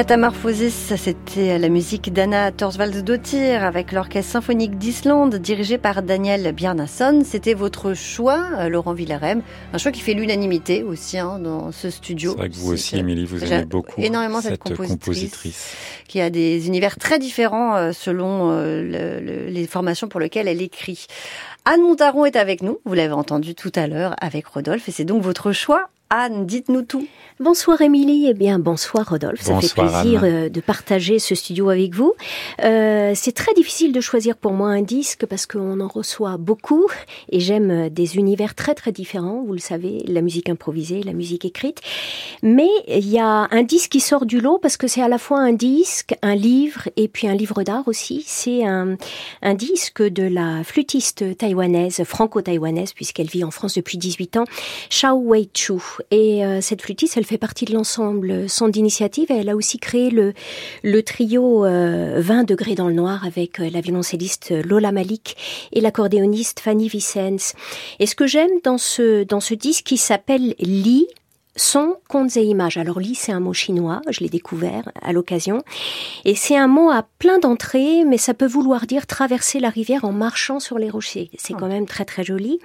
Catamorphosis, 0.00 0.94
c'était 0.96 1.58
la 1.58 1.68
musique 1.68 2.10
d'Anna 2.10 2.52
Torsvaldsdottir 2.52 3.62
avec 3.62 3.92
l'Orchestre 3.92 4.32
symphonique 4.32 4.78
d'Islande 4.78 5.34
dirigé 5.34 5.76
par 5.76 6.02
Daniel 6.02 6.54
Bjarnason. 6.54 7.20
C'était 7.22 7.52
votre 7.52 7.92
choix, 7.92 8.46
euh, 8.60 8.70
Laurent 8.70 8.94
Villarem. 8.94 9.42
Un 9.74 9.76
choix 9.76 9.92
qui 9.92 10.00
fait 10.00 10.14
l'unanimité 10.14 10.82
aussi 10.84 11.18
hein, 11.18 11.38
dans 11.38 11.70
ce 11.70 11.90
studio. 11.90 12.30
C'est 12.30 12.38
vrai 12.38 12.48
que 12.48 12.54
vous 12.54 12.72
aussi, 12.72 12.96
Émilie, 12.96 13.26
vous 13.26 13.44
aimez 13.44 13.66
beaucoup 13.66 14.00
énormément 14.00 14.40
cette, 14.40 14.58
compositrice, 14.58 15.76
qui 16.08 16.22
a 16.22 16.30
des 16.30 16.66
univers 16.66 16.96
très 16.96 17.18
différents 17.18 17.76
euh, 17.76 17.92
selon 17.92 18.52
euh, 18.52 19.50
les 19.50 19.66
formations 19.66 20.08
pour 20.08 20.18
lesquelles 20.18 20.48
elle 20.48 20.62
écrit. 20.62 21.08
Anne 21.66 21.82
Montaron 21.82 22.24
est 22.24 22.36
avec 22.36 22.62
nous, 22.62 22.78
vous 22.86 22.94
l'avez 22.94 23.12
entendu 23.12 23.54
tout 23.54 23.72
à 23.74 23.86
l'heure 23.86 24.16
avec 24.22 24.46
Rodolphe, 24.46 24.88
et 24.88 24.92
c'est 24.92 25.04
donc 25.04 25.22
votre 25.22 25.52
choix 25.52 25.90
Anne, 26.12 26.44
dites-nous 26.44 26.82
tout. 26.82 27.06
Bonsoir 27.40 27.80
Émilie, 27.80 28.26
et 28.26 28.30
eh 28.32 28.34
bien 28.34 28.58
bonsoir 28.58 29.08
Rodolphe. 29.08 29.40
Ça 29.40 29.58
fait 29.62 29.72
plaisir 29.72 30.24
euh, 30.24 30.50
de 30.50 30.60
partager 30.60 31.18
ce 31.18 31.34
studio 31.34 31.70
avec 31.70 31.94
vous. 31.94 32.12
Euh, 32.62 33.12
c'est 33.14 33.32
très 33.32 33.54
difficile 33.54 33.94
de 33.94 34.00
choisir 34.02 34.36
pour 34.36 34.52
moi 34.52 34.68
un 34.68 34.82
disque 34.82 35.24
parce 35.24 35.46
qu'on 35.46 35.80
en 35.80 35.88
reçoit 35.88 36.36
beaucoup 36.36 36.84
et 37.30 37.40
j'aime 37.40 37.70
euh, 37.70 37.88
des 37.88 38.18
univers 38.18 38.54
très 38.54 38.74
très 38.74 38.92
différents. 38.92 39.42
Vous 39.42 39.54
le 39.54 39.58
savez, 39.58 40.04
la 40.06 40.20
musique 40.20 40.50
improvisée, 40.50 41.02
la 41.02 41.14
musique 41.14 41.46
écrite. 41.46 41.80
Mais 42.42 42.68
il 42.86 43.08
y 43.08 43.18
a 43.18 43.48
un 43.50 43.62
disque 43.62 43.92
qui 43.92 44.00
sort 44.00 44.26
du 44.26 44.42
lot 44.42 44.58
parce 44.58 44.76
que 44.76 44.86
c'est 44.86 45.00
à 45.00 45.08
la 45.08 45.16
fois 45.16 45.38
un 45.38 45.54
disque, 45.54 46.14
un 46.20 46.34
livre 46.34 46.90
et 46.96 47.08
puis 47.08 47.26
un 47.26 47.34
livre 47.34 47.62
d'art 47.62 47.88
aussi. 47.88 48.22
C'est 48.26 48.66
un, 48.66 48.98
un 49.40 49.54
disque 49.54 50.02
de 50.02 50.24
la 50.24 50.62
flûtiste 50.62 51.38
taïwanaise, 51.38 52.04
franco-taïwanaise 52.04 52.92
puisqu'elle 52.92 53.28
vit 53.28 53.44
en 53.44 53.50
France 53.50 53.76
depuis 53.76 53.96
18 53.96 54.36
ans, 54.36 54.44
Shao 54.90 55.16
Wei 55.16 55.48
Chu. 55.54 55.72
Et 56.10 56.44
euh, 56.44 56.60
cette 56.60 56.82
flûtiste, 56.82 57.16
elle 57.16 57.29
fait 57.30 57.38
partie 57.38 57.64
de 57.64 57.72
l'ensemble 57.72 58.48
Son 58.48 58.66
d'initiative 58.66 59.30
et 59.30 59.36
elle 59.36 59.48
a 59.48 59.54
aussi 59.54 59.78
créé 59.78 60.10
le, 60.10 60.34
le 60.82 61.02
trio 61.04 61.60
20 61.60 61.68
euh, 61.68 62.44
degrés 62.44 62.74
dans 62.74 62.88
le 62.88 62.94
noir 62.94 63.24
avec 63.24 63.60
euh, 63.60 63.70
la 63.70 63.80
violoncelliste 63.80 64.52
Lola 64.64 64.90
Malik 64.90 65.36
et 65.72 65.80
l'accordéoniste 65.80 66.58
Fanny 66.58 66.88
Vicens. 66.88 67.54
Et 68.00 68.06
ce 68.06 68.16
que 68.16 68.26
j'aime 68.26 68.50
dans 68.64 68.78
ce, 68.78 69.22
dans 69.22 69.38
ce 69.38 69.54
disque 69.54 69.84
qui 69.84 69.96
s'appelle 69.96 70.56
Li, 70.58 71.06
son, 71.60 71.96
contes 72.08 72.36
et 72.38 72.44
images. 72.44 72.78
Alors 72.78 72.98
li, 72.98 73.14
c'est 73.14 73.32
un 73.32 73.40
mot 73.40 73.52
chinois, 73.52 74.00
je 74.08 74.20
l'ai 74.20 74.30
découvert 74.30 74.90
à 75.02 75.12
l'occasion. 75.12 75.62
Et 76.24 76.34
c'est 76.34 76.56
un 76.56 76.68
mot 76.68 76.90
à 76.90 77.04
plein 77.18 77.38
d'entrées, 77.38 78.04
mais 78.06 78.16
ça 78.16 78.32
peut 78.32 78.46
vouloir 78.46 78.86
dire 78.86 79.06
traverser 79.06 79.60
la 79.60 79.68
rivière 79.68 80.04
en 80.06 80.12
marchant 80.12 80.58
sur 80.58 80.78
les 80.78 80.88
rochers. 80.88 81.30
C'est 81.36 81.52
quand 81.52 81.68
même 81.68 81.84
très 81.84 82.06
très 82.06 82.24
joli. 82.24 82.60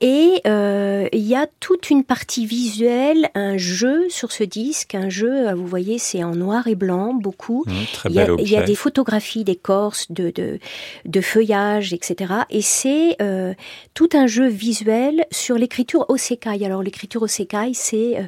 Et 0.00 0.40
euh, 0.46 1.08
il 1.12 1.22
y 1.22 1.34
a 1.34 1.46
toute 1.60 1.90
une 1.90 2.04
partie 2.04 2.46
visuelle, 2.46 3.28
un 3.34 3.58
jeu 3.58 4.08
sur 4.08 4.32
ce 4.32 4.44
disque, 4.44 4.94
un 4.94 5.10
jeu, 5.10 5.48
euh, 5.48 5.54
vous 5.54 5.66
voyez, 5.66 5.98
c'est 5.98 6.24
en 6.24 6.34
noir 6.34 6.66
et 6.68 6.74
blanc, 6.74 7.12
beaucoup. 7.12 7.64
Mmh, 7.66 7.72
il, 8.08 8.12
y 8.12 8.20
a, 8.20 8.28
il 8.38 8.48
y 8.48 8.56
a 8.56 8.62
des 8.62 8.74
photographies 8.74 9.44
d'écorce, 9.44 10.10
de, 10.10 10.30
de, 10.30 10.58
de 11.04 11.20
feuillage, 11.20 11.92
etc. 11.92 12.32
Et 12.48 12.62
c'est 12.62 13.16
euh, 13.20 13.52
tout 13.92 14.08
un 14.14 14.26
jeu 14.26 14.48
visuel 14.48 15.26
sur 15.30 15.56
l'écriture 15.56 16.06
osekai. 16.08 16.64
Alors 16.64 16.82
l'écriture 16.82 17.22
osekai, 17.22 17.72
c'est 17.74 18.21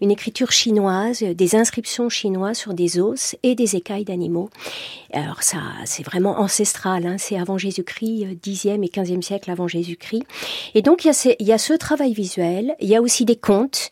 une 0.00 0.10
écriture 0.10 0.52
chinoise, 0.52 1.22
euh, 1.22 1.34
des 1.34 1.56
inscriptions 1.56 2.08
chinoises 2.08 2.58
sur 2.58 2.74
des 2.74 2.98
os 2.98 3.36
et 3.42 3.54
des 3.54 3.76
écailles 3.76 4.04
d'animaux. 4.04 4.50
Alors 5.12 5.42
ça, 5.42 5.58
c'est 5.84 6.04
vraiment 6.04 6.40
ancestral, 6.40 7.06
hein, 7.06 7.16
c'est 7.18 7.38
avant 7.38 7.58
Jésus-Christ, 7.58 8.26
10e 8.42 8.78
euh, 8.78 8.82
et 8.82 8.88
15e 8.88 9.22
siècle 9.22 9.50
avant 9.50 9.68
Jésus-Christ. 9.68 10.24
Et 10.74 10.82
donc 10.82 11.04
il 11.04 11.08
y, 11.08 11.10
a 11.10 11.34
il 11.38 11.46
y, 11.46 11.52
a 11.52 11.58
ce 11.58 11.72
travail 11.72 12.12
visuel, 12.12 12.74
il 12.80 12.88
y 12.88 12.96
a 12.96 13.02
aussi 13.02 13.24
des 13.24 13.36
contes 13.36 13.90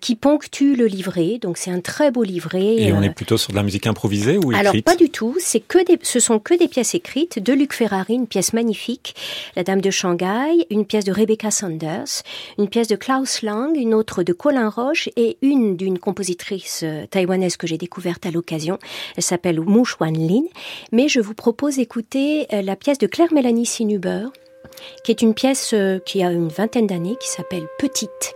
qui 0.00 0.16
ponctuent 0.16 0.76
le 0.76 0.86
livret, 0.86 1.38
donc 1.40 1.58
c'est 1.58 1.70
un 1.70 1.80
très 1.80 2.10
beau 2.10 2.22
livret. 2.22 2.76
Et 2.76 2.92
on 2.92 3.02
est 3.02 3.10
plutôt 3.10 3.36
sur 3.36 3.52
de 3.52 3.56
la 3.56 3.62
musique 3.62 3.86
improvisée 3.86 4.38
ou 4.38 4.52
écrite? 4.52 4.66
Alors 4.66 4.82
pas 4.82 4.96
du 4.96 5.10
tout, 5.10 5.36
c'est 5.38 5.60
que 5.60 5.84
des, 5.84 5.98
ce 6.02 6.20
sont 6.20 6.38
que 6.38 6.54
des 6.54 6.68
pièces 6.68 6.94
écrites 6.94 7.38
de 7.38 7.52
Luc 7.52 7.72
Ferrari, 7.72 8.14
une 8.14 8.26
pièce 8.26 8.52
magnifique, 8.52 9.14
La 9.56 9.64
Dame 9.64 9.80
de 9.80 9.90
Shanghai, 9.90 10.66
une 10.70 10.84
pièce 10.84 11.04
de 11.04 11.12
Rebecca 11.12 11.50
Sanders, 11.50 12.22
une 12.58 12.68
pièce 12.68 12.88
de 12.88 12.96
Klaus 12.96 13.42
Lang, 13.42 13.76
une 13.76 13.94
autre 13.94 14.22
de 14.22 14.32
Colin 14.32 14.68
Et 15.16 15.38
une 15.42 15.76
d'une 15.76 15.98
compositrice 15.98 16.82
euh, 16.84 17.06
taïwanaise 17.06 17.56
que 17.56 17.66
j'ai 17.66 17.78
découverte 17.78 18.26
à 18.26 18.30
l'occasion. 18.30 18.78
Elle 19.16 19.22
s'appelle 19.22 19.60
Mu 19.60 19.82
Xuan 19.82 20.12
Lin. 20.12 20.44
Mais 20.92 21.08
je 21.08 21.20
vous 21.20 21.34
propose 21.34 21.76
d'écouter 21.76 22.46
euh, 22.52 22.62
la 22.62 22.76
pièce 22.76 22.98
de 22.98 23.06
Claire 23.06 23.32
Mélanie 23.32 23.66
Sinuber 23.66 24.26
qui 25.02 25.10
est 25.10 25.22
une 25.22 25.34
pièce 25.34 25.72
euh, 25.74 25.98
qui 25.98 26.22
a 26.22 26.30
une 26.30 26.48
vingtaine 26.48 26.86
d'années, 26.86 27.16
qui 27.20 27.28
s'appelle 27.28 27.66
Petite, 27.78 28.34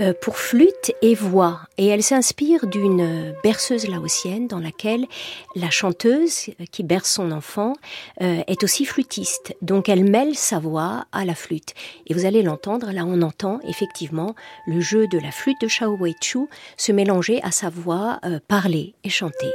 euh, 0.00 0.12
pour 0.20 0.36
flûte 0.36 0.92
et 1.02 1.14
voix. 1.14 1.60
Et 1.78 1.86
elle 1.86 2.02
s'inspire 2.02 2.66
d'une 2.66 3.34
berceuse 3.42 3.88
laotienne 3.88 4.46
dans 4.46 4.58
laquelle 4.58 5.06
la 5.56 5.70
chanteuse 5.70 6.50
qui 6.70 6.82
berce 6.82 7.10
son 7.12 7.32
enfant 7.32 7.74
euh, 8.20 8.42
est 8.46 8.62
aussi 8.62 8.84
flûtiste. 8.84 9.54
Donc 9.62 9.88
elle 9.88 10.04
mêle 10.04 10.34
sa 10.34 10.58
voix 10.58 11.06
à 11.12 11.24
la 11.24 11.34
flûte. 11.34 11.74
Et 12.06 12.14
vous 12.14 12.26
allez 12.26 12.42
l'entendre, 12.42 12.92
là 12.92 13.04
on 13.06 13.22
entend 13.22 13.60
effectivement 13.66 14.34
le 14.66 14.80
jeu 14.80 15.06
de 15.06 15.18
la 15.18 15.30
flûte 15.30 15.60
de 15.60 15.68
Shao 15.68 15.96
Wei 15.96 16.14
Chu 16.20 16.40
se 16.76 16.92
mélanger 16.92 17.40
à 17.42 17.50
sa 17.50 17.70
voix 17.70 18.20
parlée 18.48 18.94
et 19.04 19.10
chantée. 19.10 19.52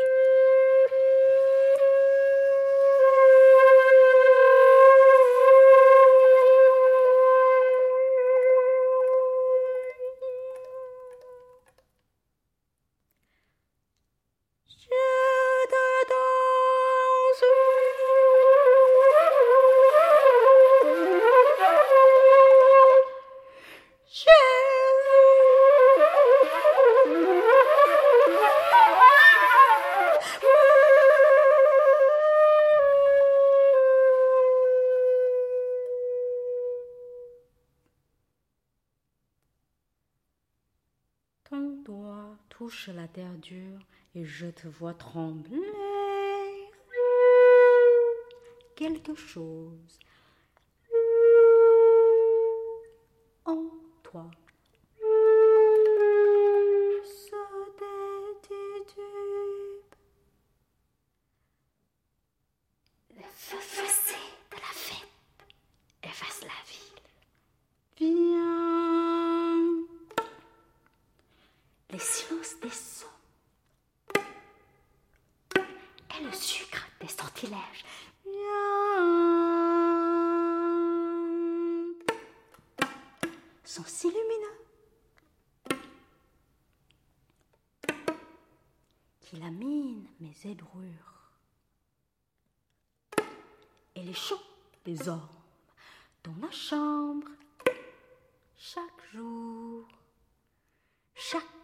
Je 44.37 44.45
te 44.45 44.67
vois 44.67 44.93
trembler. 44.93 45.57
Quelque 48.75 49.15
chose 49.15 49.97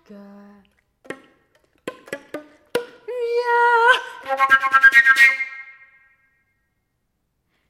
chaque 0.05 0.11
heure. 0.11 0.63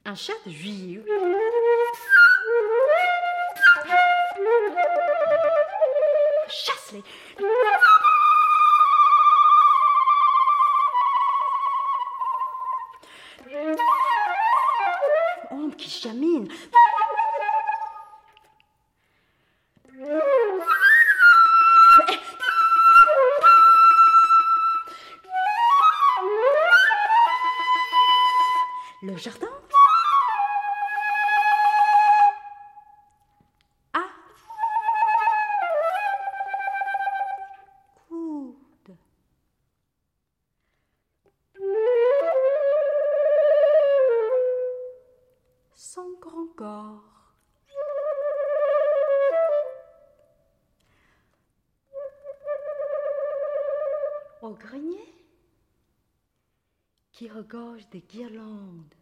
Un 0.06 0.14
chat 0.14 0.34
de 0.46 0.50
juillet. 0.50 1.02
Chasse 6.48 6.94
regorge 57.44 57.88
des 57.90 58.00
guirlandes 58.00 58.93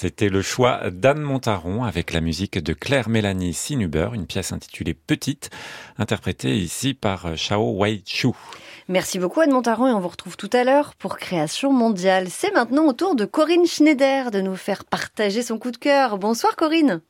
C'était 0.00 0.28
le 0.28 0.42
choix 0.42 0.90
d'Anne 0.90 1.22
Montaron 1.22 1.82
avec 1.82 2.12
la 2.12 2.20
musique 2.20 2.56
de 2.56 2.72
Claire 2.72 3.08
Mélanie 3.08 3.52
Sinuber, 3.52 4.10
une 4.14 4.28
pièce 4.28 4.52
intitulée 4.52 4.94
Petite, 4.94 5.50
interprétée 5.98 6.56
ici 6.56 6.94
par 6.94 7.36
Shao 7.36 7.72
Wei 7.72 8.04
Chu. 8.06 8.28
Merci 8.86 9.18
beaucoup 9.18 9.40
Anne 9.40 9.50
Montaron 9.50 9.88
et 9.88 9.92
on 9.92 9.98
vous 9.98 10.06
retrouve 10.06 10.36
tout 10.36 10.50
à 10.52 10.62
l'heure 10.62 10.94
pour 10.94 11.18
Création 11.18 11.72
mondiale. 11.72 12.28
C'est 12.30 12.54
maintenant 12.54 12.86
au 12.86 12.92
tour 12.92 13.16
de 13.16 13.24
Corinne 13.24 13.66
Schneider 13.66 14.30
de 14.30 14.40
nous 14.40 14.54
faire 14.54 14.84
partager 14.84 15.42
son 15.42 15.58
coup 15.58 15.72
de 15.72 15.78
cœur. 15.78 16.16
Bonsoir 16.16 16.54
Corinne. 16.54 17.00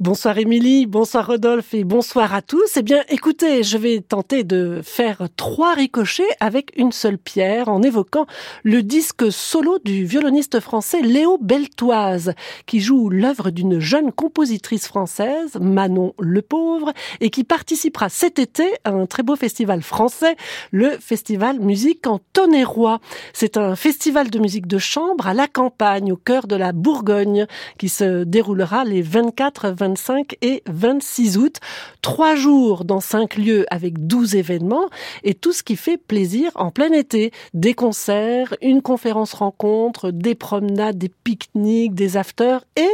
Bonsoir 0.00 0.38
Émilie, 0.38 0.86
bonsoir 0.86 1.26
Rodolphe 1.26 1.74
et 1.74 1.84
bonsoir 1.84 2.34
à 2.34 2.42
tous. 2.42 2.76
Eh 2.76 2.82
bien, 2.82 3.02
écoutez, 3.08 3.62
je 3.62 3.78
vais 3.78 4.00
tenter 4.00 4.44
de 4.44 4.80
faire 4.82 5.28
trois 5.36 5.74
ricochets 5.74 6.28
avec 6.40 6.72
une 6.76 6.92
seule 6.92 7.18
pierre 7.18 7.68
en 7.68 7.82
évoquant 7.82 8.26
le 8.62 8.82
disque 8.82 9.30
solo 9.30 9.78
du 9.84 10.04
violoniste 10.04 10.60
français 10.60 11.00
Léo 11.00 11.38
Beltoise, 11.40 12.34
qui 12.66 12.80
joue 12.80 13.08
l'œuvre 13.08 13.50
d'une 13.50 13.78
jeune 13.78 14.12
compositrice 14.12 14.86
française, 14.86 15.56
Manon 15.60 16.14
Le 16.18 16.42
Pauvre, 16.42 16.92
et 17.20 17.30
qui 17.30 17.44
participera 17.44 18.08
cet 18.08 18.38
été 18.38 18.66
à 18.84 18.90
un 18.90 19.06
très 19.06 19.22
beau 19.22 19.36
festival 19.36 19.82
français, 19.82 20.36
le 20.72 20.90
Festival 20.98 21.60
Musique 21.60 22.06
en 22.06 22.20
Tonnerrois. 22.32 23.00
C'est 23.32 23.56
un 23.56 23.76
festival 23.76 24.30
de 24.30 24.38
musique 24.38 24.66
de 24.66 24.78
chambre 24.78 25.28
à 25.28 25.34
la 25.34 25.46
campagne, 25.46 26.12
au 26.12 26.16
cœur 26.16 26.46
de 26.46 26.56
la 26.56 26.72
Bourgogne, 26.72 27.46
qui 27.78 27.88
se 27.88 28.24
déroulera 28.24 28.84
les 28.84 29.02
24 29.02 29.53
25 29.62 30.36
et 30.42 30.62
26 30.66 31.38
août. 31.38 31.56
Trois 32.02 32.34
jours 32.34 32.84
dans 32.84 33.00
cinq 33.00 33.36
lieux 33.36 33.66
avec 33.70 34.06
12 34.06 34.34
événements 34.34 34.88
et 35.22 35.34
tout 35.34 35.52
ce 35.52 35.62
qui 35.62 35.76
fait 35.76 35.96
plaisir 35.96 36.50
en 36.54 36.70
plein 36.70 36.92
été. 36.92 37.32
Des 37.54 37.74
concerts, 37.74 38.54
une 38.62 38.82
conférence 38.82 39.34
rencontre, 39.34 40.10
des 40.10 40.34
promenades, 40.34 40.98
des 40.98 41.10
pique-niques, 41.10 41.94
des 41.94 42.16
afters 42.16 42.64
et 42.76 42.88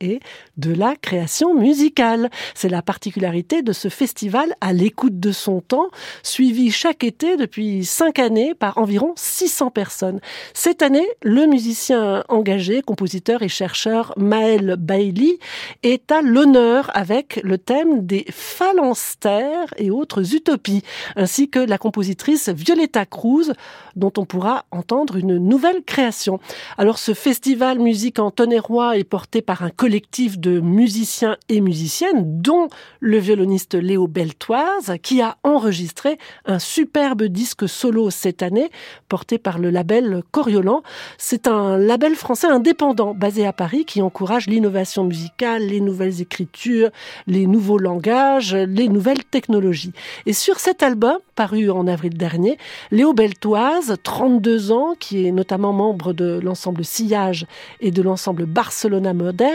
et, 0.00 0.20
de 0.56 0.72
la 0.72 0.96
création 0.96 1.54
musicale. 1.54 2.30
C'est 2.54 2.68
la 2.68 2.82
particularité 2.82 3.62
de 3.62 3.72
ce 3.72 3.88
festival 3.88 4.54
à 4.60 4.72
l'écoute 4.72 5.18
de 5.20 5.32
son 5.32 5.60
temps, 5.60 5.88
suivi 6.22 6.70
chaque 6.70 7.04
été 7.04 7.36
depuis 7.36 7.84
cinq 7.84 8.18
années 8.18 8.54
par 8.54 8.78
environ 8.78 9.12
600 9.16 9.70
personnes. 9.70 10.20
Cette 10.54 10.82
année, 10.82 11.06
le 11.22 11.46
musicien 11.46 12.24
engagé, 12.28 12.82
compositeur 12.82 13.42
et 13.42 13.48
chercheur 13.48 14.12
Maël 14.16 14.76
Bailey 14.78 15.38
est 15.82 16.10
à 16.10 16.22
l'honneur 16.22 16.90
avec 16.94 17.40
le 17.42 17.58
thème 17.58 18.06
des 18.06 18.26
phalanstères 18.30 19.72
et 19.76 19.90
autres 19.90 20.34
utopies, 20.34 20.82
ainsi 21.16 21.48
que 21.48 21.58
la 21.58 21.78
compositrice 21.78 22.48
Violetta 22.48 23.06
Cruz, 23.06 23.52
dont 23.96 24.12
on 24.16 24.24
pourra 24.24 24.64
entendre 24.70 25.16
une 25.16 25.38
nouvelle 25.38 25.82
création. 25.84 26.40
Alors 26.76 26.98
ce 26.98 27.14
festival 27.14 27.78
musique 27.78 28.18
en 28.18 28.30
tonnerrois 28.30 28.96
est 28.96 29.04
porté 29.04 29.42
par 29.42 29.62
un 29.62 29.67
collectif 29.70 30.38
de 30.38 30.60
musiciens 30.60 31.36
et 31.48 31.60
musiciennes, 31.60 32.40
dont 32.40 32.68
le 33.00 33.18
violoniste 33.18 33.74
Léo 33.74 34.06
Beltoise, 34.06 34.96
qui 35.02 35.20
a 35.20 35.36
enregistré 35.42 36.18
un 36.46 36.58
superbe 36.58 37.24
disque 37.24 37.68
solo 37.68 38.10
cette 38.10 38.42
année, 38.42 38.70
porté 39.08 39.38
par 39.38 39.58
le 39.58 39.70
label 39.70 40.22
Coriolan. 40.30 40.82
C'est 41.16 41.48
un 41.48 41.76
label 41.76 42.14
français 42.14 42.46
indépendant 42.46 43.14
basé 43.14 43.46
à 43.46 43.52
Paris 43.52 43.84
qui 43.84 44.02
encourage 44.02 44.46
l'innovation 44.46 45.04
musicale, 45.04 45.62
les 45.62 45.80
nouvelles 45.80 46.20
écritures, 46.20 46.90
les 47.26 47.46
nouveaux 47.46 47.78
langages, 47.78 48.54
les 48.54 48.88
nouvelles 48.88 49.24
technologies. 49.24 49.92
Et 50.26 50.32
sur 50.32 50.60
cet 50.60 50.82
album, 50.82 51.18
paru 51.34 51.70
en 51.70 51.86
avril 51.86 52.16
dernier, 52.16 52.58
Léo 52.90 53.12
Beltoise, 53.12 53.96
32 54.02 54.72
ans, 54.72 54.94
qui 54.98 55.26
est 55.26 55.32
notamment 55.32 55.72
membre 55.72 56.12
de 56.12 56.40
l'ensemble 56.42 56.84
Sillage 56.84 57.46
et 57.80 57.90
de 57.90 58.02
l'ensemble 58.02 58.46
Barcelona 58.46 59.14
Moderne, 59.14 59.47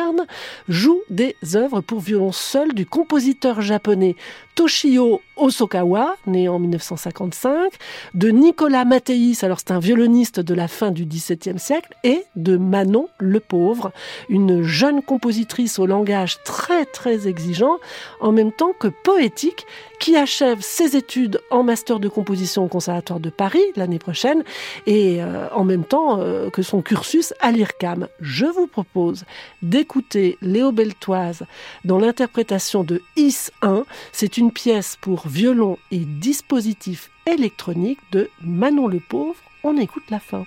joue 0.67 1.01
des 1.09 1.35
œuvres 1.55 1.81
pour 1.81 1.99
violon 1.99 2.31
seul 2.31 2.73
du 2.73 2.85
compositeur 2.85 3.61
japonais 3.61 4.15
Toshio 4.55 5.21
Osokawa, 5.35 6.15
né 6.27 6.47
en 6.47 6.59
1955, 6.59 7.73
de 8.13 8.29
Nicolas 8.29 8.85
Matteis, 8.85 9.39
alors 9.41 9.59
c'est 9.59 9.71
un 9.71 9.79
violoniste 9.79 10.39
de 10.39 10.53
la 10.53 10.67
fin 10.67 10.91
du 10.91 11.05
XVIIe 11.05 11.57
siècle, 11.57 11.95
et 12.03 12.23
de 12.35 12.57
Manon 12.57 13.09
Le 13.17 13.39
Pauvre, 13.39 13.91
une 14.29 14.61
jeune 14.61 15.01
compositrice 15.01 15.79
au 15.79 15.85
langage 15.85 16.37
très 16.43 16.85
très 16.85 17.27
exigeant, 17.27 17.77
en 18.21 18.31
même 18.31 18.51
temps 18.51 18.73
que 18.79 18.87
poétique, 18.87 19.65
qui 20.03 20.17
achève 20.17 20.59
ses 20.59 20.97
études 20.97 21.39
en 21.49 21.63
master 21.63 21.97
de 21.97 22.09
composition 22.09 22.65
au 22.65 22.67
Conservatoire 22.67 23.21
de 23.21 23.29
Paris 23.29 23.63
l'année 23.77 23.99
prochaine, 23.99 24.43
et 24.85 25.23
euh, 25.23 25.47
en 25.53 25.63
même 25.63 25.85
temps 25.85 26.19
euh, 26.19 26.49
que 26.49 26.61
son 26.61 26.81
cursus 26.81 27.33
à 27.39 27.53
l'IRCAM. 27.53 28.09
Je 28.19 28.45
vous 28.45 28.67
propose 28.67 29.23
d'écouter 29.61 30.37
Léo 30.41 30.73
Beltoise 30.73 31.43
dans 31.85 31.99
l'interprétation 31.99 32.83
de 32.83 33.01
Is 33.15 33.49
1. 33.61 33.85
C'est 34.11 34.37
une 34.37 34.51
pièce 34.51 34.97
pour 34.99 35.25
violon 35.29 35.77
et 35.89 35.99
dispositif 35.99 37.09
électronique 37.25 37.99
de 38.11 38.29
Manon 38.41 38.89
le 38.89 38.99
Pauvre. 38.99 39.39
On 39.63 39.77
écoute 39.77 40.03
la 40.09 40.19
fin. 40.19 40.43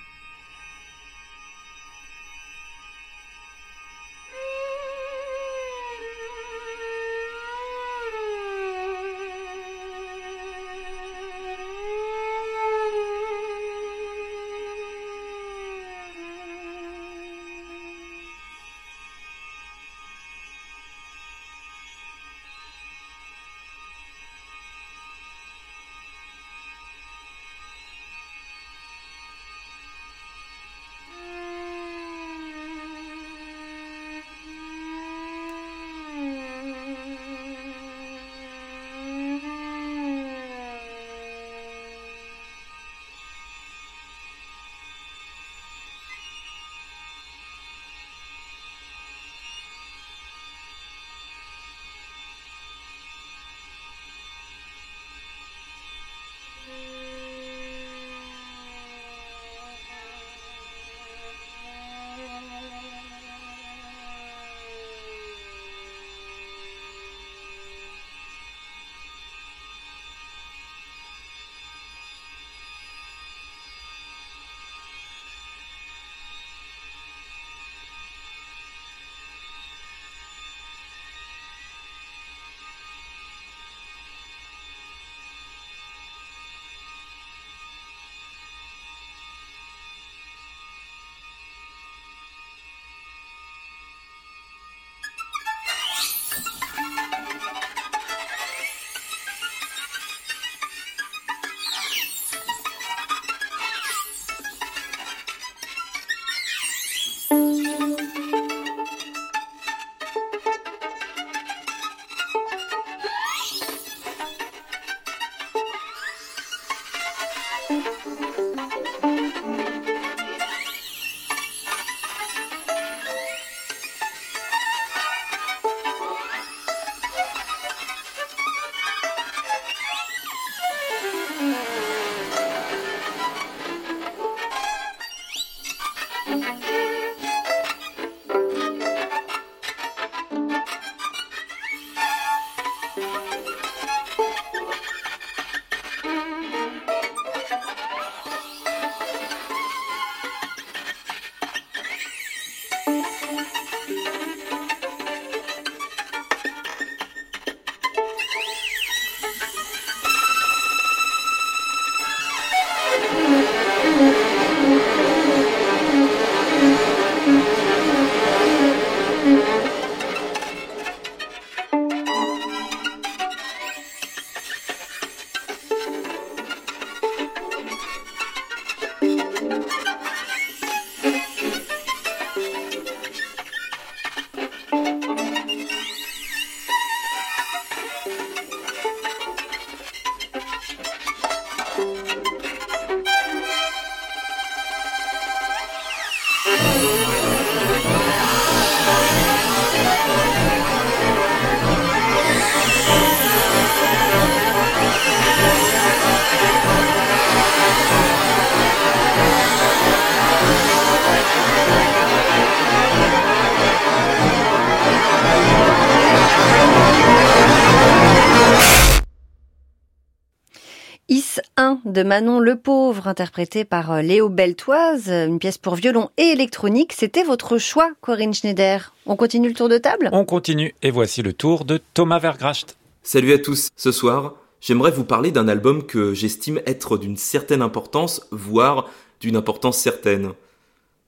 De 221.97 222.03
Manon 222.03 222.39
Le 222.39 222.55
Pauvre, 222.55 223.07
interprété 223.07 223.65
par 223.65 223.91
euh, 223.91 224.01
Léo 224.03 224.29
Beltoise, 224.29 225.09
une 225.09 225.39
pièce 225.39 225.57
pour 225.57 225.73
violon 225.73 226.11
et 226.17 226.25
électronique. 226.25 226.93
C'était 226.93 227.23
votre 227.23 227.57
choix, 227.57 227.89
Corinne 228.01 228.35
Schneider. 228.35 228.93
On 229.07 229.15
continue 229.15 229.47
le 229.47 229.55
tour 229.55 229.67
de 229.67 229.79
table? 229.79 230.09
On 230.11 230.23
continue 230.23 230.75
et 230.83 230.91
voici 230.91 231.23
le 231.23 231.33
tour 231.33 231.65
de 231.65 231.79
Thomas 231.95 232.19
Vergracht. 232.19 232.77
Salut 233.01 233.33
à 233.33 233.39
tous. 233.39 233.69
Ce 233.75 233.91
soir, 233.91 234.35
j'aimerais 234.61 234.91
vous 234.91 235.05
parler 235.05 235.31
d'un 235.31 235.47
album 235.47 235.87
que 235.87 236.13
j'estime 236.13 236.61
être 236.67 236.99
d'une 236.99 237.17
certaine 237.17 237.63
importance, 237.63 238.27
voire 238.29 238.91
d'une 239.19 239.35
importance 239.35 239.79
certaine. 239.79 240.33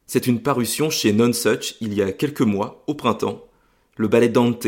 C'est 0.07 0.25
une 0.25 0.41
parution 0.41 0.89
chez 0.89 1.13
Nonsuch 1.13 1.75
il 1.81 1.93
y 1.93 2.01
a 2.01 2.11
quelques 2.11 2.41
mois, 2.41 2.83
au 2.87 2.95
printemps, 2.95 3.45
le 3.95 4.07
ballet 4.07 4.29
Dante 4.29 4.65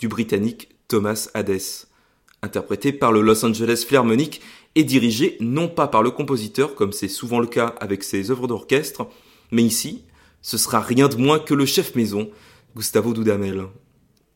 du 0.00 0.08
britannique 0.08 0.70
Thomas 0.88 1.28
Hades, 1.34 1.60
interprété 2.40 2.94
par 2.94 3.12
le 3.12 3.20
Los 3.20 3.44
Angeles 3.44 3.84
Philharmonic 3.86 4.40
et 4.74 4.84
dirigé 4.84 5.36
non 5.40 5.68
pas 5.68 5.88
par 5.88 6.02
le 6.02 6.10
compositeur 6.10 6.74
comme 6.74 6.92
c'est 6.92 7.08
souvent 7.08 7.40
le 7.40 7.46
cas 7.46 7.74
avec 7.80 8.02
ses 8.04 8.30
œuvres 8.30 8.46
d'orchestre, 8.46 9.08
mais 9.50 9.62
ici, 9.62 10.04
ce 10.40 10.58
sera 10.58 10.80
rien 10.80 11.08
de 11.08 11.16
moins 11.16 11.38
que 11.38 11.54
le 11.54 11.66
chef 11.66 11.94
maison, 11.94 12.30
Gustavo 12.74 13.12
Dudamel. 13.12 13.66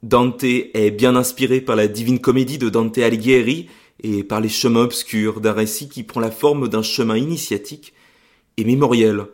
Dante 0.03 0.45
est 0.45 0.91
bien 0.91 1.17
inspiré 1.17 1.61
par 1.61 1.75
la 1.75 1.89
divine 1.89 2.21
comédie 2.21 2.59
de 2.59 2.69
Dante 2.69 2.99
Alighieri 2.99 3.69
et 4.03 4.23
par 4.23 4.41
les 4.41 4.49
chemins 4.49 4.83
obscurs 4.83 5.41
d'un 5.41 5.53
récit 5.53 5.89
qui 5.89 6.03
prend 6.03 6.21
la 6.21 6.31
forme 6.31 6.69
d'un 6.69 6.83
chemin 6.83 7.17
initiatique 7.17 7.95
et 8.57 8.65
mémoriel. 8.65 9.27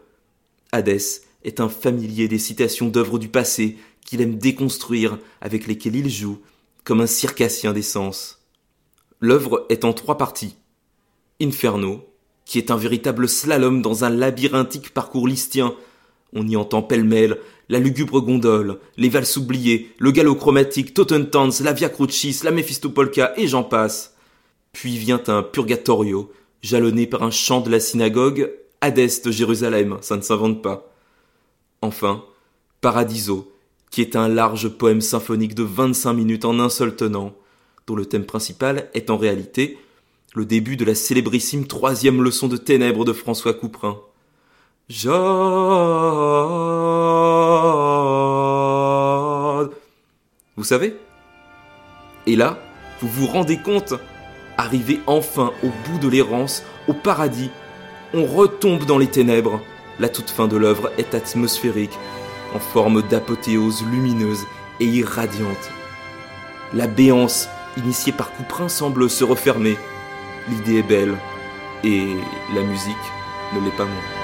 Hadès 0.71 1.23
est 1.45 1.61
un 1.61 1.69
familier 1.69 2.29
des 2.29 2.39
citations 2.39 2.89
d'œuvres 2.89 3.19
du 3.19 3.29
passé 3.29 3.77
qu'il 4.05 4.21
aime 4.21 4.37
déconstruire, 4.37 5.19
avec 5.41 5.67
lesquelles 5.67 5.97
il 5.97 6.09
joue, 6.09 6.41
comme 6.85 7.01
un 7.01 7.07
circassien 7.07 7.73
des 7.73 7.83
sens. 7.83 8.41
L'œuvre 9.21 9.67
est 9.69 9.85
en 9.85 9.93
trois 9.93 10.17
parties. 10.17 10.57
Inferno, 11.43 12.07
qui 12.45 12.59
est 12.59 12.71
un 12.71 12.77
véritable 12.77 13.29
slalom 13.29 13.83
dans 13.83 14.05
un 14.05 14.11
labyrinthique 14.11 14.95
parcours 14.95 15.27
listien. 15.27 15.75
On 16.35 16.47
y 16.47 16.57
entend 16.57 16.83
pêle-mêle 16.83 17.39
la 17.69 17.79
lugubre 17.79 18.21
gondole, 18.21 18.79
les 18.99 19.09
valses 19.09 19.39
oubliées, 19.39 19.93
le 19.99 20.11
galop 20.11 20.35
chromatique, 20.35 20.93
Totentanz, 20.93 21.63
la 21.63 21.73
Via 21.73 21.89
Crucis, 21.89 22.41
la 22.45 22.51
Mephistopolka 22.51 23.33
et 23.37 23.47
j'en 23.47 23.63
passe. 23.63 24.15
Puis 24.73 24.99
vient 24.99 25.23
un 25.29 25.43
purgatorio, 25.43 26.31
jalonné 26.63 27.07
par 27.07 27.23
un 27.23 27.31
chant 27.31 27.61
de 27.61 27.71
la 27.71 27.81
synagogue, 27.81 28.53
Hadès 28.83 29.23
de 29.25 29.31
Jérusalem, 29.31 29.97
ça 30.03 30.17
ne 30.17 30.23
s'invente 30.23 30.61
pas. 30.61 30.93
Enfin, 31.81 32.25
Paradiso, 32.81 33.53
qui 33.91 34.01
est 34.01 34.17
un 34.17 34.29
large 34.29 34.69
poème 34.69 35.01
symphonique 35.01 35.55
de 35.55 35.63
25 35.63 36.13
minutes 36.13 36.45
en 36.45 36.59
un 36.59 36.69
seul 36.69 36.95
tenant, 36.95 37.35
dont 37.87 37.95
le 37.95 38.07
thème 38.07 38.27
principal 38.27 38.91
est 38.93 39.09
en 39.09 39.17
réalité 39.17 39.79
le 40.35 40.47
début 40.47 40.77
de 40.77 40.85
la 40.85 40.95
célébrissime 40.95 41.67
troisième 41.67 42.23
leçon 42.23 42.49
de 42.49 42.57
ténèbres 42.57 43.05
de 43.05 43.13
François 43.13 43.53
Couperin. 43.53 43.99
Vous 50.57 50.65
savez? 50.65 50.97
Et 52.27 52.37
là, 52.37 52.59
vous 53.01 53.09
vous 53.09 53.27
rendez 53.27 53.59
compte? 53.59 53.95
Arrivé 54.57 55.01
enfin 55.07 55.53
au 55.63 55.69
bout 55.87 55.99
de 55.99 56.09
l'errance, 56.09 56.63
au 56.89 56.95
paradis, 56.95 57.51
on 58.15 58.25
retombe 58.25 58.85
dans 58.85 58.99
les 58.99 59.09
ténèbres. 59.09 59.61
La 59.99 60.09
toute 60.09 60.31
fin 60.31 60.49
de 60.49 60.57
l'œuvre 60.57 60.91
est 60.97 61.15
atmosphérique, 61.15 61.99
en 62.55 62.59
forme 62.59 63.03
d'apothéose 63.03 63.85
lumineuse 63.91 64.45
et 64.81 64.87
irradiante. 64.87 65.71
La 66.73 66.87
béance, 66.87 67.49
initiée 67.77 68.13
par 68.13 68.33
Couperin, 68.33 68.69
semble 68.69 69.11
se 69.11 69.25
refermer. 69.25 69.77
L'idée 70.49 70.79
est 70.79 70.83
belle, 70.83 71.17
et 71.85 72.17
la 72.55 72.63
musique 72.63 72.97
ne 73.55 73.61
l'est 73.61 73.77
pas 73.77 73.85
moins. 73.85 74.22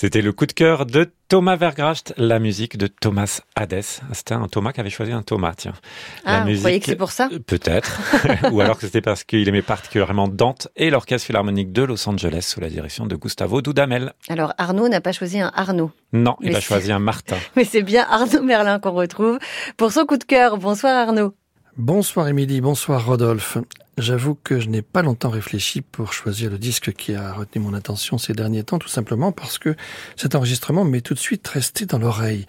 C'était 0.00 0.22
le 0.22 0.32
coup 0.32 0.46
de 0.46 0.52
cœur 0.52 0.86
de 0.86 1.12
Thomas 1.28 1.56
Vergracht, 1.56 2.14
la 2.16 2.38
musique 2.38 2.78
de 2.78 2.86
Thomas 2.86 3.42
Hades. 3.54 3.84
C'était 4.14 4.32
un 4.32 4.48
Thomas 4.48 4.72
qui 4.72 4.80
avait 4.80 4.88
choisi 4.88 5.12
un 5.12 5.20
Thomas, 5.20 5.52
tiens. 5.54 5.74
Ah, 6.24 6.42
vous 6.48 6.56
croyez 6.56 6.80
que 6.80 6.86
c'est 6.86 6.96
pour 6.96 7.10
ça? 7.10 7.28
Peut-être. 7.46 8.00
Ou 8.50 8.62
alors 8.62 8.78
que 8.78 8.86
c'était 8.86 9.02
parce 9.02 9.24
qu'il 9.24 9.46
aimait 9.46 9.60
particulièrement 9.60 10.26
Dante 10.26 10.68
et 10.74 10.88
l'Orchestre 10.88 11.26
Philharmonique 11.26 11.70
de 11.72 11.82
Los 11.82 12.08
Angeles 12.08 12.46
sous 12.48 12.60
la 12.60 12.70
direction 12.70 13.04
de 13.06 13.14
Gustavo 13.14 13.60
Dudamel. 13.60 14.14
Alors 14.30 14.54
Arnaud 14.56 14.88
n'a 14.88 15.02
pas 15.02 15.12
choisi 15.12 15.38
un 15.38 15.52
Arnaud. 15.54 15.90
Non, 16.14 16.36
il 16.40 16.56
a 16.56 16.60
choisi 16.60 16.90
un 16.92 16.98
Martin. 16.98 17.36
Mais 17.54 17.64
c'est 17.64 17.82
bien 17.82 18.06
Arnaud 18.08 18.42
Merlin 18.42 18.78
qu'on 18.78 18.92
retrouve 18.92 19.38
pour 19.76 19.92
son 19.92 20.06
coup 20.06 20.16
de 20.16 20.24
cœur. 20.24 20.56
Bonsoir 20.56 20.96
Arnaud. 20.96 21.34
Bonsoir 21.76 22.26
Émilie, 22.26 22.62
bonsoir 22.62 23.04
Rodolphe. 23.04 23.58
J'avoue 24.00 24.34
que 24.34 24.60
je 24.60 24.68
n'ai 24.68 24.80
pas 24.80 25.02
longtemps 25.02 25.28
réfléchi 25.28 25.82
pour 25.82 26.14
choisir 26.14 26.50
le 26.50 26.58
disque 26.58 26.92
qui 26.94 27.14
a 27.14 27.34
retenu 27.34 27.62
mon 27.62 27.74
attention 27.74 28.16
ces 28.16 28.32
derniers 28.32 28.64
temps, 28.64 28.78
tout 28.78 28.88
simplement 28.88 29.30
parce 29.30 29.58
que 29.58 29.76
cet 30.16 30.34
enregistrement 30.34 30.84
m'est 30.84 31.02
tout 31.02 31.12
de 31.12 31.18
suite 31.18 31.46
resté 31.46 31.84
dans 31.84 31.98
l'oreille. 31.98 32.46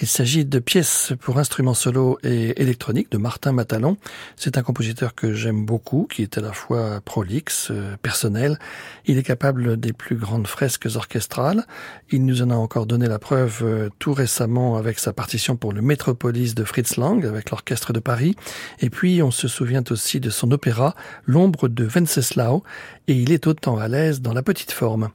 Il 0.00 0.06
s'agit 0.06 0.44
de 0.44 0.58
pièces 0.60 1.12
pour 1.20 1.38
instruments 1.38 1.74
solo 1.74 2.18
et 2.22 2.60
électroniques 2.62 3.10
de 3.10 3.18
Martin 3.18 3.50
Matalon. 3.52 3.96
C'est 4.36 4.56
un 4.56 4.62
compositeur 4.62 5.14
que 5.14 5.34
j'aime 5.34 5.66
beaucoup, 5.66 6.06
qui 6.08 6.22
est 6.22 6.38
à 6.38 6.40
la 6.40 6.52
fois 6.52 7.00
prolixe, 7.04 7.68
euh, 7.70 7.96
personnel. 8.00 8.58
Il 9.04 9.18
est 9.18 9.22
capable 9.22 9.78
des 9.78 9.92
plus 9.92 10.16
grandes 10.16 10.46
fresques 10.46 10.88
orchestrales. 10.94 11.66
Il 12.10 12.24
nous 12.24 12.42
en 12.42 12.50
a 12.50 12.54
encore 12.54 12.86
donné 12.86 13.06
la 13.06 13.18
preuve 13.18 13.60
euh, 13.62 13.88
tout 13.98 14.14
récemment 14.14 14.76
avec 14.76 14.98
sa 14.98 15.12
partition 15.12 15.56
pour 15.56 15.72
le 15.72 15.82
Métropolis 15.82 16.54
de 16.54 16.64
Fritz 16.64 16.96
Lang, 16.96 17.26
avec 17.26 17.50
l'Orchestre 17.50 17.92
de 17.92 18.00
Paris. 18.00 18.36
Et 18.80 18.88
puis, 18.88 19.22
on 19.22 19.30
se 19.32 19.48
souvient 19.48 19.84
aussi 19.90 20.20
de 20.20 20.30
son 20.30 20.50
opéra, 20.52 20.91
L'ombre 21.24 21.68
de 21.68 21.84
Venceslau, 21.84 22.62
et 23.08 23.14
il 23.14 23.32
est 23.32 23.46
autant 23.46 23.78
à 23.78 23.88
l'aise 23.88 24.20
dans 24.20 24.32
la 24.32 24.42
petite 24.42 24.72
forme. 24.72 25.10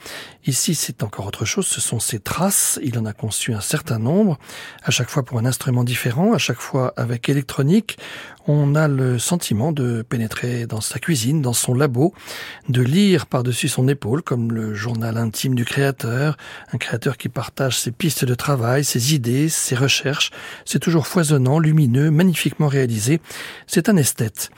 Ici, 0.45 0.75
c'est 0.75 1.03
encore 1.03 1.28
autre 1.28 1.45
chose, 1.45 1.67
ce 1.67 1.82
sont 1.82 1.99
ses 1.99 2.19
traces, 2.19 2.80
il 2.84 2.97
en 2.99 3.05
a 3.05 3.13
conçu 3.13 3.53
un 3.53 3.61
certain 3.61 3.99
nombre, 3.99 4.38
à 4.84 4.91
chaque 4.91 5.09
fois 5.09 5.23
pour 5.23 5.39
un 5.39 5.45
instrument 5.45 5.84
différent, 5.84 6.34
à 6.34 6.38
chaque 6.38 6.59
fois 6.59 6.93
avec 6.97 7.30
électronique. 7.30 7.97
On 8.49 8.75
a 8.75 8.88
le 8.88 9.19
sentiment 9.19 9.73
de 9.73 10.03
pénétrer 10.03 10.67
dans 10.67 10.80
sa 10.80 10.99
cuisine, 10.99 11.41
dans 11.41 11.51
son 11.51 11.73
labo, 11.73 12.13
de 12.69 12.82
lire 12.82 13.25
par-dessus 13.25 13.67
son 13.67 13.89
épaule 13.89 14.21
comme 14.21 14.53
le 14.53 14.73
journal 14.73 15.17
intime 15.17 15.53
du 15.53 15.65
créateur, 15.65 16.38
un 16.71 16.78
créateur 16.78 17.17
qui 17.17 17.28
partage 17.28 17.78
ses 17.78 17.91
pistes 17.91 18.23
de 18.23 18.36
travail, 18.36 18.86
ses 18.86 19.13
idées, 19.13 19.49
ses 19.49 19.75
recherches. 19.75 20.32
C'est 20.63 20.80
toujours 20.80 21.07
foisonnant, 21.07 21.59
lumineux, 21.59 22.09
magnifiquement 22.09 22.67
réalisé. 22.67 23.19
C'est 23.65 23.89
un 23.89 23.97
esthète. 23.97 24.49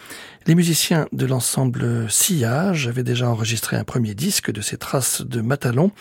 Les 0.50 0.56
musiciens 0.56 1.08
de 1.12 1.28
l'ensemble 1.28 2.10
Sillage 2.10 2.88
avaient 2.88 3.04
déjà 3.04 3.30
enregistré 3.30 3.78
un 3.78 3.84
premier 3.84 4.16
disque 4.16 4.50
de 4.50 4.62
ces 4.62 4.78
traces 4.78 5.22
de 5.22 5.42
Matalon. 5.42 5.92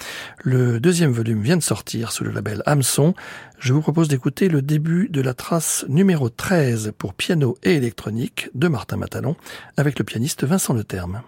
Le 0.43 0.81
deuxième 0.81 1.13
volume 1.13 1.43
vient 1.43 1.59
de 1.59 1.63
sortir 1.63 2.13
sous 2.13 2.25
le 2.25 2.31
label 2.31 2.63
Hamson. 2.65 3.13
Je 3.59 3.75
vous 3.75 3.83
propose 3.83 4.09
d'écouter 4.09 4.49
le 4.49 4.63
début 4.63 5.11
de 5.11 5.21
la 5.21 5.35
trace 5.35 5.85
numéro 5.91 6.31
13 6.31 6.93
pour 6.97 7.13
piano 7.13 7.59
et 7.63 7.75
électronique 7.75 8.49
de 8.55 8.69
Martin 8.69 8.97
Matalon 8.97 9.37
avec 9.77 9.99
le 9.99 10.07
pianiste 10.07 10.45
Vincent 10.45 10.73
Leterme. 10.73 11.21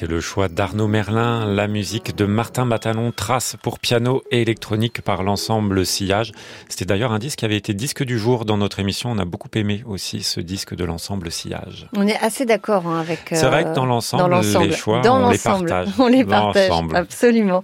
C'était 0.00 0.14
le 0.14 0.22
choix 0.22 0.48
d'Arnaud 0.48 0.88
Merlin, 0.88 1.44
la 1.44 1.68
musique 1.68 2.16
de 2.16 2.24
Martin 2.24 2.64
Batalon, 2.64 3.12
trace 3.12 3.56
pour 3.62 3.78
piano 3.78 4.22
et 4.30 4.40
électronique 4.40 5.02
par 5.02 5.22
l'ensemble 5.22 5.84
Sillage. 5.84 6.32
C'était 6.70 6.86
d'ailleurs 6.86 7.12
un 7.12 7.18
disque 7.18 7.40
qui 7.40 7.44
avait 7.44 7.58
été 7.58 7.74
disque 7.74 8.02
du 8.02 8.18
jour 8.18 8.46
dans 8.46 8.56
notre 8.56 8.78
émission. 8.78 9.10
On 9.10 9.18
a 9.18 9.26
beaucoup 9.26 9.50
aimé 9.56 9.82
aussi 9.86 10.22
ce 10.22 10.40
disque 10.40 10.74
de 10.74 10.84
l'ensemble 10.84 11.30
Sillage. 11.30 11.86
On 11.94 12.08
est 12.08 12.16
assez 12.16 12.46
d'accord 12.46 12.86
hein, 12.86 12.98
avec. 12.98 13.26
C'est 13.28 13.44
vrai 13.44 13.64
que 13.64 13.74
dans 13.74 13.84
l'ensemble, 13.84 14.34
les 14.62 14.72
choix, 14.72 15.02
on 15.04 15.28
les 15.28 15.36
partage. 15.36 15.88
On 15.98 16.06
les 16.06 16.24
partage, 16.24 16.72
absolument. 16.94 17.62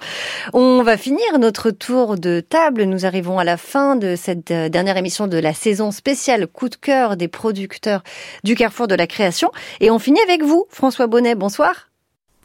On 0.52 0.82
va 0.82 0.98
finir 0.98 1.38
notre 1.40 1.70
tour 1.70 2.18
de 2.18 2.40
table. 2.40 2.82
Nous 2.82 3.06
arrivons 3.06 3.38
à 3.38 3.44
la 3.44 3.56
fin 3.56 3.96
de 3.96 4.14
cette 4.14 4.50
euh, 4.50 4.68
dernière 4.68 4.98
émission 4.98 5.26
de 5.26 5.38
la 5.38 5.54
saison 5.54 5.90
spéciale 5.90 6.48
coup 6.48 6.68
de 6.68 6.76
cœur 6.76 7.16
des 7.16 7.28
producteurs 7.28 8.02
du 8.44 8.56
Carrefour 8.56 8.88
de 8.88 8.94
la 8.94 9.06
création. 9.06 9.52
Et 9.80 9.90
on 9.90 9.98
finit 9.98 10.20
avec 10.20 10.42
vous, 10.42 10.66
François 10.68 11.06
Bonnet. 11.06 11.34
Bonsoir. 11.34 11.86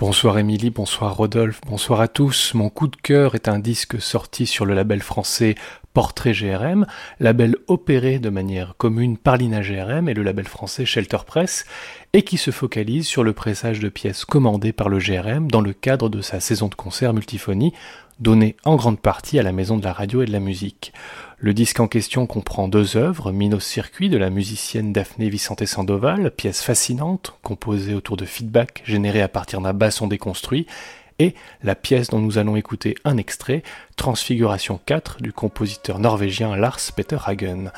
Bonsoir 0.02 0.40
Émilie, 0.40 0.72
bonsoir 0.72 1.16
Rodolphe, 1.16 1.62
bonsoir 1.68 2.02
à 2.02 2.08
tous. 2.08 2.56
Mon 2.56 2.72
coup 2.72 2.88
de 2.88 2.96
cœur 2.96 3.36
est 3.36 3.48
un 3.48 3.60
disque 3.60 4.02
sorti 4.02 4.48
sur 4.48 4.66
le 4.66 4.74
label 4.74 5.04
français 5.04 5.54
Portrait 5.94 6.34
GRM, 6.34 6.88
label 7.20 7.56
opéré 7.68 8.18
de 8.18 8.32
manière 8.32 8.74
commune 8.78 9.16
par 9.16 9.38
l'INA 9.38 9.62
GRM 9.62 10.10
et 10.10 10.16
le 10.16 10.24
label 10.24 10.48
français 10.48 10.86
Shelter 10.86 11.20
Press, 11.28 11.66
et 12.14 12.24
qui 12.24 12.38
se 12.38 12.50
focalise 12.50 13.06
sur 13.06 13.24
le 13.24 13.34
pressage 13.34 13.80
de 13.80 13.90
pièces 13.90 14.26
commandées 14.26 14.74
par 14.74 14.90
le 14.90 14.98
GRM 14.98 15.52
dans 15.52 15.62
le 15.62 15.72
cadre 15.72 16.10
de 16.10 16.22
sa 16.22 16.40
saison 16.40 16.68
de 16.68 16.74
concert 16.74 17.14
multiphonie, 17.14 17.72
donnée 18.20 18.56
en 18.66 18.78
grande 18.78 19.00
partie 19.00 19.38
à 19.38 19.44
la 19.44 19.52
Maison 19.52 19.78
de 19.78 19.84
la 19.84 19.94
Radio 19.94 20.24
et 20.24 20.26
de 20.26 20.32
la 20.32 20.40
Musique. 20.40 20.94
Le 21.44 21.56
disque 21.56 21.80
en 21.80 21.88
question 21.88 22.28
comprend 22.28 22.68
deux 22.68 22.98
œuvres, 22.98 23.32
Minos 23.32 23.66
Circuit 23.66 24.10
de 24.10 24.18
la 24.20 24.30
musicienne 24.30 24.94
Daphné 24.94 25.28
Vicente 25.28 25.66
Sandoval, 25.66 26.30
pièce 26.30 26.62
fascinante, 26.62 27.34
composée 27.42 27.96
autour 27.96 28.16
de 28.16 28.26
feedback 28.26 28.84
générés 28.86 29.24
à 29.24 29.28
partir 29.28 29.60
d'un 29.60 29.74
basson 29.74 30.06
déconstruit, 30.06 30.68
et 31.18 31.34
la 31.64 31.74
pièce 31.74 32.10
dont 32.10 32.20
nous 32.20 32.38
allons 32.38 32.58
écouter 32.58 32.94
un 33.06 33.18
extrait, 33.18 33.64
Transfiguration 33.96 34.80
4 34.86 35.24
du 35.24 35.34
compositeur 35.34 35.98
norvégien 35.98 36.56
Lars 36.56 36.80
Peter 36.96 37.18
Hagen. 37.26 37.72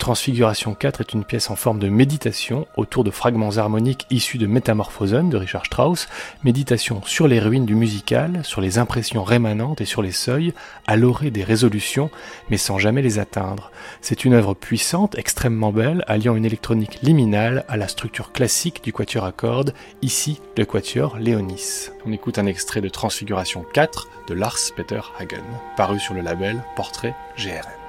Transfiguration 0.00 0.74
4 0.74 1.02
est 1.02 1.12
une 1.12 1.24
pièce 1.24 1.50
en 1.50 1.56
forme 1.56 1.78
de 1.78 1.90
méditation 1.90 2.66
autour 2.78 3.04
de 3.04 3.10
fragments 3.10 3.58
harmoniques 3.58 4.06
issus 4.08 4.38
de 4.38 4.46
Métamorphosen 4.46 5.28
de 5.28 5.36
Richard 5.36 5.66
Strauss, 5.66 6.08
méditation 6.42 7.02
sur 7.04 7.28
les 7.28 7.38
ruines 7.38 7.66
du 7.66 7.74
musical, 7.74 8.40
sur 8.42 8.62
les 8.62 8.78
impressions 8.78 9.22
rémanentes 9.22 9.82
et 9.82 9.84
sur 9.84 10.00
les 10.00 10.10
seuils, 10.10 10.54
à 10.86 10.96
l'orée 10.96 11.30
des 11.30 11.44
résolutions, 11.44 12.10
mais 12.48 12.56
sans 12.56 12.78
jamais 12.78 13.02
les 13.02 13.18
atteindre. 13.18 13.70
C'est 14.00 14.24
une 14.24 14.32
œuvre 14.32 14.54
puissante, 14.54 15.18
extrêmement 15.18 15.70
belle, 15.70 16.02
alliant 16.08 16.34
une 16.34 16.46
électronique 16.46 17.00
liminale 17.02 17.66
à 17.68 17.76
la 17.76 17.86
structure 17.86 18.32
classique 18.32 18.82
du 18.82 18.94
quatuor 18.94 19.26
à 19.26 19.32
cordes, 19.32 19.74
ici 20.00 20.40
le 20.56 20.64
quatuor 20.64 21.18
Léonis. 21.18 21.90
On 22.06 22.12
écoute 22.12 22.38
un 22.38 22.46
extrait 22.46 22.80
de 22.80 22.88
Transfiguration 22.88 23.66
4 23.74 24.08
de 24.28 24.34
Lars 24.34 24.56
Peter 24.74 25.00
Hagen, 25.18 25.44
paru 25.76 26.00
sur 26.00 26.14
le 26.14 26.22
label 26.22 26.64
Portrait 26.74 27.14
GRM. 27.36 27.79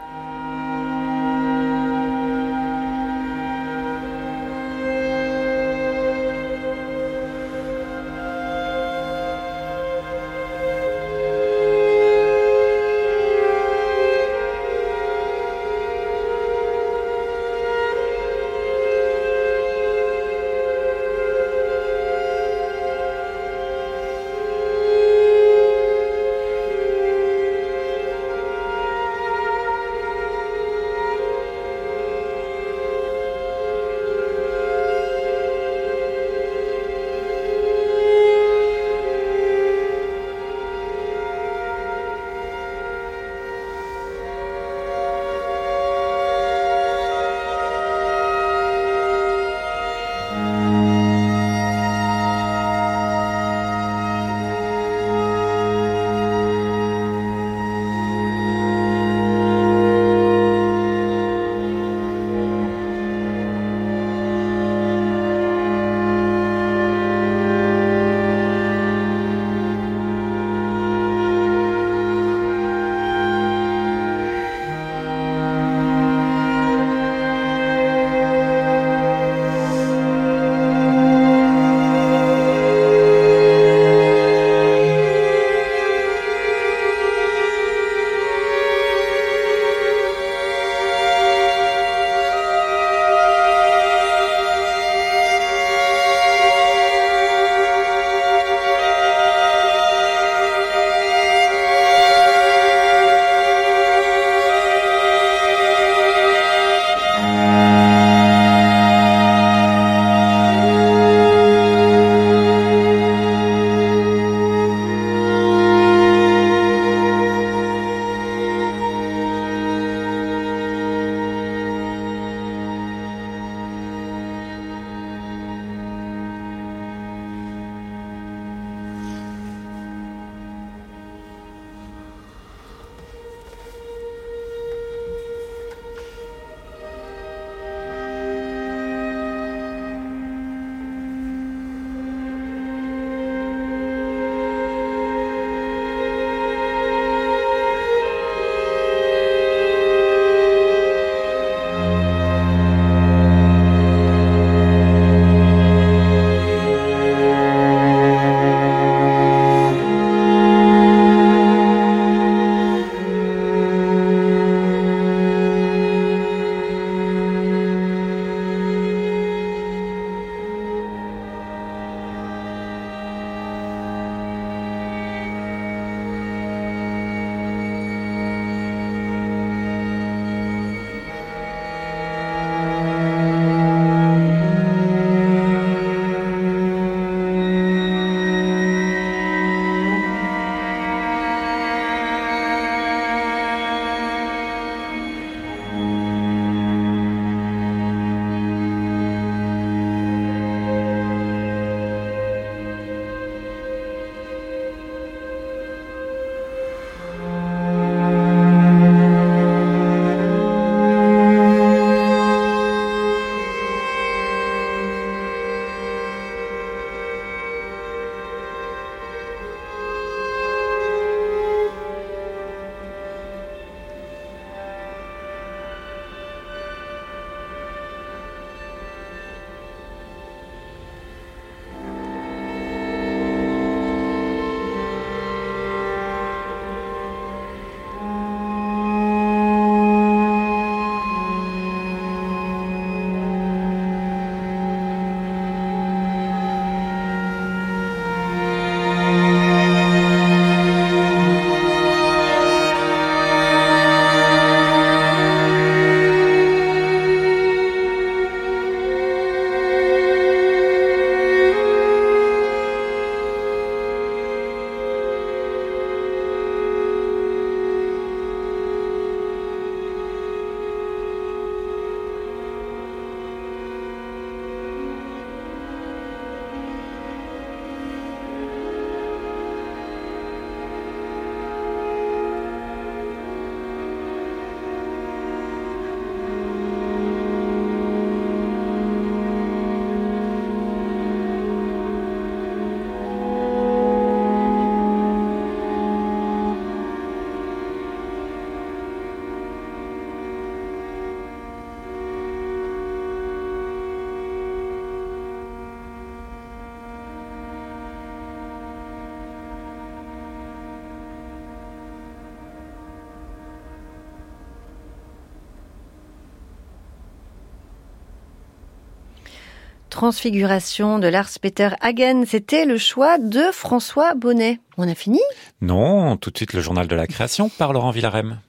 Transfiguration 320.01 320.97
de 320.97 321.07
Lars 321.07 321.29
Peter 321.39 321.69
Hagen. 321.79 322.23
C'était 322.25 322.65
le 322.65 322.79
choix 322.79 323.19
de 323.19 323.51
François 323.53 324.15
Bonnet. 324.15 324.59
On 324.79 324.89
a 324.89 324.95
fini? 324.95 325.19
Non, 325.61 326.17
tout 326.17 326.31
de 326.31 326.37
suite 326.37 326.53
le 326.53 326.61
journal 326.61 326.87
de 326.87 326.95
la 326.95 327.05
création 327.05 327.49
par 327.49 327.71
Laurent 327.71 327.91
Villarem. 327.91 328.39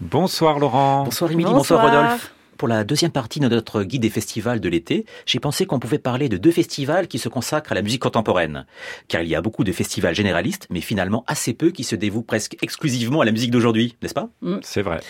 Bonsoir 0.00 0.58
Laurent. 0.58 1.04
Bonsoir 1.04 1.32
Émilie, 1.32 1.52
bonsoir. 1.52 1.82
Rodolphe. 1.82 2.32
Pour 2.62 2.68
la 2.68 2.84
deuxième 2.84 3.10
partie 3.10 3.40
de 3.40 3.48
notre 3.48 3.82
guide 3.82 4.02
des 4.02 4.08
festivals 4.08 4.60
de 4.60 4.68
l'été, 4.68 5.04
j'ai 5.26 5.40
pensé 5.40 5.66
qu'on 5.66 5.80
pouvait 5.80 5.98
parler 5.98 6.28
de 6.28 6.36
deux 6.36 6.52
festivals 6.52 7.08
qui 7.08 7.18
se 7.18 7.28
consacrent 7.28 7.72
à 7.72 7.74
la 7.74 7.82
musique 7.82 8.02
contemporaine. 8.02 8.66
Car 9.08 9.22
il 9.22 9.28
y 9.28 9.34
a 9.34 9.40
beaucoup 9.40 9.64
de 9.64 9.72
festivals 9.72 10.14
généralistes, 10.14 10.68
mais 10.70 10.80
finalement 10.80 11.24
assez 11.26 11.54
peu 11.54 11.72
qui 11.72 11.82
se 11.82 11.96
dévouent 11.96 12.22
presque 12.22 12.56
exclusivement 12.62 13.20
à 13.20 13.24
la 13.24 13.32
musique 13.32 13.50
d'aujourd'hui, 13.50 13.96
n'est-ce 14.00 14.14
pas? 14.14 14.28
Mm. 14.42 14.58
C'est 14.62 14.82
vrai. 14.82 15.00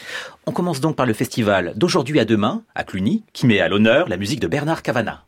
On 0.47 0.53
commence 0.53 0.81
donc 0.81 0.97
par 0.97 1.05
le 1.05 1.13
festival 1.13 1.75
d'aujourd'hui 1.77 2.21
à 2.21 2.25
demain, 2.25 2.63
à 2.75 2.85
Cluny, 2.85 3.23
qui 3.35 3.47
met 3.47 3.61
à 3.61 3.69
l'honneur 3.69 4.09
la 4.09 4.17
musique 4.17 4.41
de 4.41 4.49
Bernard 4.49 4.81
Cavana. 4.81 5.27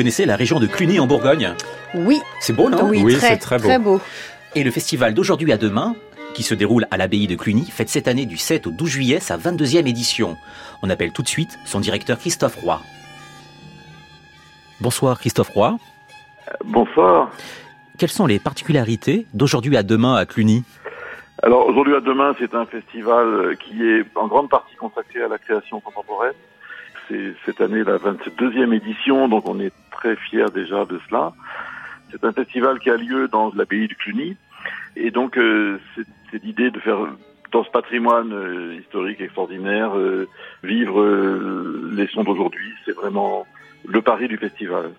Connaissez 0.00 0.24
la 0.24 0.36
région 0.36 0.60
de 0.60 0.66
Cluny 0.66 0.98
en 0.98 1.06
Bourgogne 1.06 1.52
Oui. 1.94 2.18
C'est 2.40 2.54
beau, 2.54 2.70
non 2.70 2.88
Oui, 2.88 3.04
c'est 3.20 3.36
très, 3.36 3.58
très 3.58 3.78
beau. 3.78 4.00
Et 4.54 4.64
le 4.64 4.70
festival 4.70 5.12
d'aujourd'hui 5.12 5.52
à 5.52 5.58
demain, 5.58 5.94
qui 6.32 6.42
se 6.42 6.54
déroule 6.54 6.86
à 6.90 6.96
l'abbaye 6.96 7.26
de 7.26 7.36
Cluny, 7.36 7.66
fête 7.66 7.90
cette 7.90 8.08
année 8.08 8.24
du 8.24 8.38
7 8.38 8.66
au 8.66 8.70
12 8.70 8.88
juillet 8.88 9.20
sa 9.20 9.36
22e 9.36 9.86
édition. 9.86 10.38
On 10.82 10.88
appelle 10.88 11.12
tout 11.12 11.20
de 11.20 11.28
suite 11.28 11.58
son 11.66 11.80
directeur 11.80 12.18
Christophe 12.18 12.56
Roy. 12.62 12.80
Bonsoir 14.80 15.18
Christophe 15.18 15.50
Roy. 15.50 15.76
bonsoir. 16.64 17.30
Quelles 17.98 18.08
sont 18.08 18.24
les 18.24 18.38
particularités 18.38 19.26
d'aujourd'hui 19.34 19.76
à 19.76 19.82
demain 19.82 20.14
à 20.14 20.24
Cluny? 20.24 20.64
Alors 21.42 21.66
aujourd'hui 21.66 21.94
à 21.94 22.00
demain, 22.00 22.34
c'est 22.38 22.54
un 22.54 22.64
festival 22.64 23.54
qui 23.58 23.82
est 23.82 24.06
en 24.14 24.28
grande 24.28 24.48
partie 24.48 24.76
consacré 24.76 25.22
à 25.22 25.28
la 25.28 25.36
création 25.36 25.78
contemporaine 25.80 26.32
c'est 27.10 27.34
cette 27.44 27.60
année 27.60 27.82
la 27.84 27.96
22e 27.96 28.72
édition, 28.74 29.28
donc 29.28 29.48
on 29.48 29.60
est 29.60 29.72
très 29.90 30.16
fiers 30.16 30.50
déjà 30.54 30.84
de 30.84 31.00
cela. 31.08 31.32
C'est 32.10 32.24
un 32.24 32.32
festival 32.32 32.78
qui 32.78 32.90
a 32.90 32.96
lieu 32.96 33.28
dans 33.28 33.52
l'abbaye 33.54 33.88
du 33.88 33.96
Cluny, 33.96 34.36
et 34.96 35.10
donc 35.10 35.36
euh, 35.36 35.78
c'est 36.30 36.42
l'idée 36.42 36.70
de 36.70 36.78
faire 36.80 36.98
dans 37.52 37.64
ce 37.64 37.70
patrimoine 37.70 38.32
euh, 38.32 38.78
historique 38.80 39.20
extraordinaire 39.20 39.96
euh, 39.96 40.28
vivre 40.62 41.04
les 41.92 42.06
sons 42.08 42.24
d'aujourd'hui. 42.24 42.72
C'est 42.84 42.94
vraiment 42.94 43.46
le 43.86 44.00
pari 44.02 44.28
du 44.28 44.36
festival. 44.36 44.90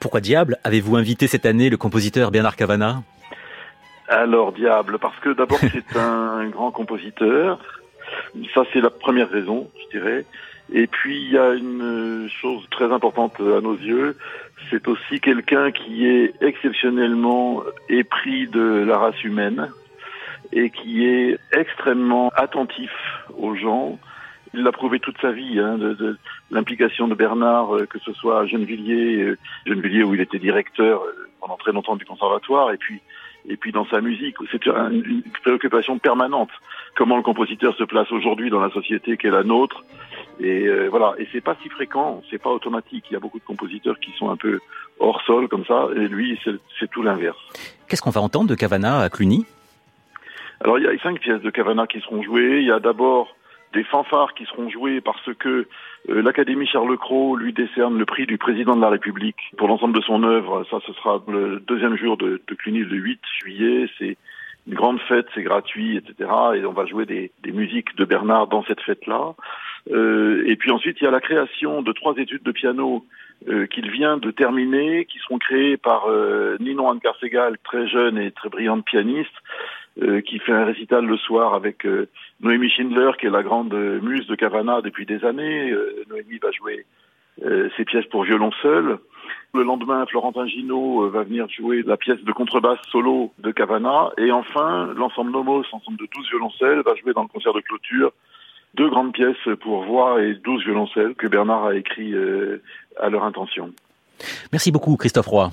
Pourquoi 0.00 0.20
diable 0.20 0.58
avez-vous 0.64 0.96
invité 0.96 1.28
cette 1.28 1.46
année 1.46 1.70
le 1.70 1.76
compositeur 1.76 2.30
Bernard 2.30 2.56
Cavana? 2.56 3.02
Alors 4.08 4.52
diable, 4.52 4.98
parce 4.98 5.18
que 5.20 5.30
d'abord 5.30 5.58
c'est 5.60 5.96
un 5.96 6.48
grand 6.48 6.72
compositeur. 6.72 7.60
Ça 8.54 8.62
c'est 8.72 8.80
la 8.80 8.90
première 8.90 9.30
raison, 9.30 9.70
je 9.84 9.98
dirais. 9.98 10.24
Et 10.72 10.86
puis 10.86 11.22
il 11.22 11.32
y 11.32 11.38
a 11.38 11.52
une 11.52 12.28
chose 12.40 12.66
très 12.70 12.90
importante 12.90 13.38
à 13.40 13.60
nos 13.60 13.76
yeux, 13.76 14.16
c'est 14.70 14.88
aussi 14.88 15.20
quelqu'un 15.20 15.70
qui 15.70 16.06
est 16.06 16.34
exceptionnellement 16.40 17.62
épris 17.88 18.46
de 18.48 18.84
la 18.86 18.96
race 18.96 19.22
humaine 19.22 19.70
et 20.52 20.70
qui 20.70 21.06
est 21.06 21.38
extrêmement 21.52 22.30
attentif 22.34 22.90
aux 23.36 23.54
gens. 23.54 23.98
Il 24.54 24.62
l'a 24.62 24.72
prouvé 24.72 24.98
toute 24.98 25.18
sa 25.20 25.32
vie, 25.32 25.58
hein, 25.58 25.78
de, 25.78 25.94
de 25.94 26.18
l'implication 26.50 27.08
de 27.08 27.14
Bernard, 27.14 27.74
euh, 27.74 27.86
que 27.86 27.98
ce 27.98 28.12
soit 28.12 28.40
à 28.40 28.46
Gennevilliers, 28.46 29.22
euh, 29.22 29.38
Gennevilliers 29.66 30.04
où 30.04 30.14
il 30.14 30.20
était 30.20 30.38
directeur 30.38 31.02
euh, 31.02 31.30
pendant 31.40 31.56
très 31.56 31.72
longtemps 31.72 31.96
du 31.96 32.04
conservatoire, 32.04 32.70
et 32.70 32.76
puis 32.76 33.00
et 33.48 33.56
puis 33.56 33.72
dans 33.72 33.86
sa 33.86 34.00
musique, 34.00 34.36
c'est 34.50 34.66
une 34.66 35.22
préoccupation 35.42 35.98
permanente. 35.98 36.50
Comment 36.94 37.16
le 37.16 37.22
compositeur 37.22 37.74
se 37.74 37.84
place 37.84 38.10
aujourd'hui 38.12 38.50
dans 38.50 38.60
la 38.60 38.70
société 38.70 39.16
qu'est 39.16 39.30
la 39.30 39.42
nôtre, 39.42 39.84
et 40.42 40.66
euh, 40.66 40.88
voilà, 40.88 41.14
et 41.18 41.28
c'est 41.32 41.40
pas 41.40 41.56
si 41.62 41.68
fréquent, 41.68 42.22
c'est 42.30 42.40
pas 42.42 42.50
automatique. 42.50 43.04
Il 43.10 43.14
y 43.14 43.16
a 43.16 43.20
beaucoup 43.20 43.38
de 43.38 43.44
compositeurs 43.44 43.98
qui 44.00 44.12
sont 44.18 44.30
un 44.30 44.36
peu 44.36 44.58
hors 44.98 45.22
sol 45.22 45.48
comme 45.48 45.64
ça, 45.64 45.88
et 45.94 46.08
lui, 46.08 46.38
c'est 46.78 46.90
tout 46.90 47.02
l'inverse. 47.02 47.38
Qu'est-ce 47.88 48.02
qu'on 48.02 48.10
va 48.10 48.20
entendre 48.20 48.48
de 48.48 48.54
Cavana 48.54 49.00
à 49.00 49.08
Cluny? 49.08 49.46
Alors 50.64 50.78
il 50.78 50.84
y 50.84 50.86
a 50.86 50.96
cinq 51.02 51.20
pièces 51.20 51.42
de 51.42 51.50
Cavana 51.50 51.86
qui 51.86 52.00
seront 52.00 52.22
jouées. 52.22 52.58
Il 52.60 52.66
y 52.66 52.72
a 52.72 52.78
d'abord 52.78 53.34
des 53.72 53.84
fanfares 53.84 54.34
qui 54.34 54.44
seront 54.44 54.68
jouées 54.70 55.00
parce 55.00 55.32
que 55.38 55.66
euh, 56.08 56.22
l'Académie 56.22 56.66
Charles 56.66 56.96
Cros 56.98 57.36
lui 57.36 57.52
décerne 57.52 57.98
le 57.98 58.04
prix 58.04 58.26
du 58.26 58.38
président 58.38 58.76
de 58.76 58.80
la 58.80 58.90
République 58.90 59.38
pour 59.56 59.68
l'ensemble 59.68 59.94
de 59.94 60.02
son 60.02 60.22
œuvre. 60.22 60.64
Ça, 60.70 60.78
ce 60.86 60.92
sera 60.92 61.22
le 61.28 61.60
deuxième 61.60 61.96
jour 61.96 62.16
de, 62.16 62.40
de 62.46 62.54
Cluny, 62.54 62.80
le 62.80 62.96
8 62.96 63.20
juillet. 63.40 63.88
C'est 63.98 64.16
une 64.66 64.74
grande 64.74 65.00
fête, 65.00 65.26
c'est 65.34 65.42
gratuit, 65.42 65.96
etc. 65.96 66.30
Et 66.54 66.64
on 66.64 66.72
va 66.72 66.86
jouer 66.86 67.06
des, 67.06 67.32
des 67.42 67.52
musiques 67.52 67.96
de 67.96 68.04
Bernard 68.04 68.46
dans 68.46 68.62
cette 68.64 68.80
fête-là. 68.82 69.34
Euh, 69.90 70.44
et 70.46 70.56
puis 70.56 70.70
ensuite, 70.70 70.98
il 71.00 71.04
y 71.04 71.06
a 71.06 71.10
la 71.10 71.20
création 71.20 71.82
de 71.82 71.92
trois 71.92 72.14
études 72.16 72.42
de 72.42 72.52
piano 72.52 73.04
euh, 73.48 73.66
qu'il 73.66 73.90
vient 73.90 74.18
de 74.18 74.30
terminer, 74.30 75.04
qui 75.06 75.18
seront 75.18 75.38
créées 75.38 75.76
par 75.76 76.06
euh, 76.06 76.56
Ninon 76.60 76.90
Anne-Carsegal, 76.90 77.58
très 77.64 77.88
jeune 77.88 78.18
et 78.18 78.30
très 78.30 78.48
brillante 78.48 78.84
pianiste, 78.84 79.34
euh, 80.00 80.20
qui 80.20 80.38
fait 80.38 80.52
un 80.52 80.64
récital 80.64 81.04
le 81.04 81.16
soir 81.16 81.54
avec 81.54 81.84
euh, 81.84 82.08
Noémie 82.40 82.70
Schindler, 82.70 83.10
qui 83.18 83.26
est 83.26 83.30
la 83.30 83.42
grande 83.42 83.74
muse 83.74 84.26
de 84.28 84.36
Cavana 84.36 84.80
depuis 84.80 85.06
des 85.06 85.24
années. 85.24 85.74
Noémie 86.08 86.38
va 86.38 86.50
jouer 86.52 86.86
ses 87.76 87.84
pièces 87.84 88.04
pour 88.06 88.24
violon 88.24 88.52
seul. 88.60 88.98
Le 89.54 89.62
lendemain, 89.62 90.04
Florentin 90.06 90.46
Gino 90.46 91.08
va 91.08 91.22
venir 91.22 91.48
jouer 91.48 91.82
la 91.82 91.96
pièce 91.96 92.22
de 92.22 92.32
contrebasse 92.32 92.78
solo 92.90 93.32
de 93.38 93.50
Cavana. 93.50 94.10
Et 94.18 94.30
enfin, 94.30 94.92
l'ensemble 94.94 95.30
Nomos, 95.30 95.64
ensemble 95.72 95.96
de 95.98 96.06
12 96.14 96.28
violoncelles, 96.28 96.82
va 96.84 96.94
jouer 96.94 97.14
dans 97.14 97.22
le 97.22 97.28
concert 97.28 97.54
de 97.54 97.60
clôture 97.60 98.12
deux 98.74 98.88
grandes 98.88 99.12
pièces 99.12 99.36
pour 99.60 99.84
voix 99.84 100.22
et 100.22 100.34
douze 100.34 100.64
violoncelles 100.64 101.14
que 101.14 101.26
Bernard 101.26 101.66
a 101.66 101.74
écrit 101.74 102.14
euh, 102.14 102.62
à 103.00 103.08
leur 103.10 103.24
intention. 103.24 103.70
Merci 104.52 104.72
beaucoup 104.72 104.96
Christophe 104.96 105.26
Roy. 105.26 105.50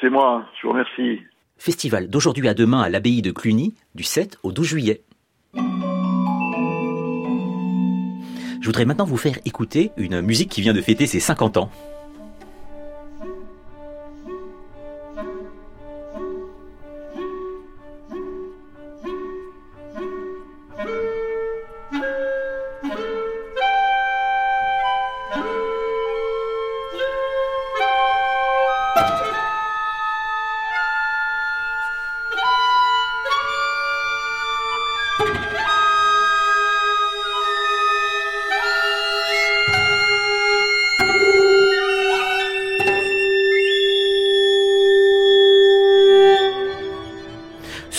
C'est 0.00 0.10
moi, 0.10 0.44
je 0.60 0.66
vous 0.66 0.72
remercie. 0.72 1.20
Festival 1.58 2.08
d'aujourd'hui 2.08 2.48
à 2.48 2.54
demain 2.54 2.80
à 2.80 2.88
l'abbaye 2.88 3.22
de 3.22 3.30
Cluny, 3.30 3.74
du 3.94 4.02
7 4.02 4.38
au 4.42 4.52
12 4.52 4.66
juillet. 4.66 5.02
Je 8.60 8.66
voudrais 8.66 8.84
maintenant 8.84 9.04
vous 9.04 9.16
faire 9.16 9.38
écouter 9.44 9.90
une 9.96 10.20
musique 10.20 10.48
qui 10.48 10.60
vient 10.60 10.72
de 10.72 10.80
fêter 10.80 11.06
ses 11.06 11.20
50 11.20 11.56
ans. 11.56 11.70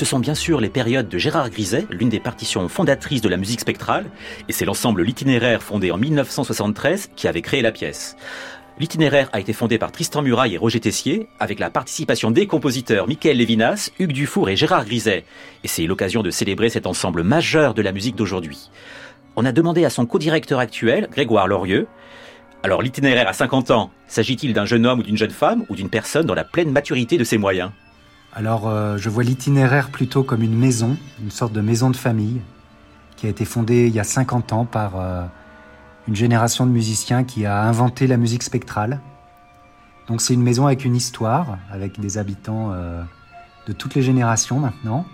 Ce 0.04 0.10
sont 0.10 0.20
bien 0.20 0.36
sûr 0.36 0.60
les 0.60 0.68
périodes 0.68 1.08
de 1.08 1.18
Gérard 1.18 1.49
Griset, 1.49 1.86
l'une 1.89 2.10
des 2.10 2.20
partitions 2.20 2.68
fondatrices 2.68 3.22
de 3.22 3.30
la 3.30 3.38
musique 3.38 3.62
spectrale, 3.62 4.12
et 4.49 4.51
c'est 4.51 4.66
l'ensemble 4.66 5.01
L'Itinéraire 5.01 5.64
fondé 5.64 5.91
en 5.91 5.97
1973 5.97 7.12
qui 7.16 7.30
avait 7.30 7.41
créé 7.41 7.62
la 7.62 7.72
pièce. 7.72 8.18
L'itinéraire 8.80 9.30
a 9.32 9.39
été 9.39 9.54
fondé 9.54 9.78
par 9.78 9.93
Tristan 9.93 10.22
Muraille 10.22 10.56
et 10.56 10.58
Roger 10.58 10.82
Tessier, 10.82 11.30
avec 11.39 11.58
la 11.58 11.70
participation 11.70 12.32
des 12.32 12.47
compositeurs 12.47 13.08
Michael 13.08 13.38
Lévinas, 13.38 13.91
Hugues 13.97 14.12
Dufour 14.12 14.49
et 14.49 14.58
Gérard 14.58 14.84
Griset. 14.84 15.24
Et 15.64 15.70
c'est 15.70 15.86
l'occasion 15.86 16.22
de 16.22 16.32
célébrer 16.32 16.68
cet 16.68 16.86
ensemble 16.86 17.24
majeur 17.24 17.74
de 17.74 17.82
la 17.82 17.93
musique 17.93 18.18
d'aujourd'hui. 18.18 18.72
On 19.38 19.45
a 19.45 19.54
demandé 19.54 19.86
à 19.86 19.89
son 19.89 20.06
co-directeur 20.06 20.60
actuel, 20.60 21.08
Grégoire 21.14 21.47
Lorieux, 21.47 21.88
alors 22.62 22.82
l'itinéraire 22.82 23.30
à 23.30 23.34
50 23.34 23.72
ans, 23.72 23.89
s'agit-il 24.08 24.54
d'un 24.54 24.66
jeune 24.66 24.86
homme 24.86 24.99
ou 24.99 25.04
d'une 25.04 25.18
jeune 25.18 25.32
femme 25.32 25.66
ou 25.70 25.78
d'une 25.78 25.89
personne 25.89 26.26
dans 26.26 26.36
la 26.36 26.43
pleine 26.43 26.72
maturité 26.72 27.18
de 27.18 27.24
ses 27.24 27.38
moyens? 27.38 27.72
Alors, 28.36 28.68
euh, 28.68 28.98
je 28.98 29.10
vois 29.10 29.24
l'itinéraire 29.24 29.92
plutôt 29.92 30.24
comme 30.24 30.42
une 30.42 30.58
maison, 30.58 30.98
une 31.22 31.30
sorte 31.30 31.54
de 31.54 31.62
maison 31.62 31.92
de 31.92 31.96
famille, 31.96 32.42
qui 33.16 33.28
a 33.28 33.30
été 33.30 33.46
fondée 33.46 33.86
il 33.88 33.94
y 33.94 34.00
a 34.00 34.04
50 34.04 34.54
ans 34.54 34.66
par, 34.66 34.94
euh, 34.96 35.24
une 36.08 36.16
génération 36.16 36.66
de 36.66 36.72
musiciens 36.72 37.24
qui 37.24 37.46
a 37.46 37.62
inventé 37.62 38.08
la 38.08 38.18
musique 38.18 38.42
spectrale. 38.42 39.02
Donc 40.08 40.20
c'est 40.20 40.34
une 40.34 40.42
maison 40.42 40.66
avec 40.66 40.84
une 40.84 40.96
histoire, 40.96 41.60
avec 41.72 42.00
des 42.00 42.18
habitants 42.18 42.72
euh, 42.72 43.04
de 43.68 43.74
toutes 43.74 43.94
les 43.94 44.02
générations 44.02 44.60
maintenant. 44.60 45.06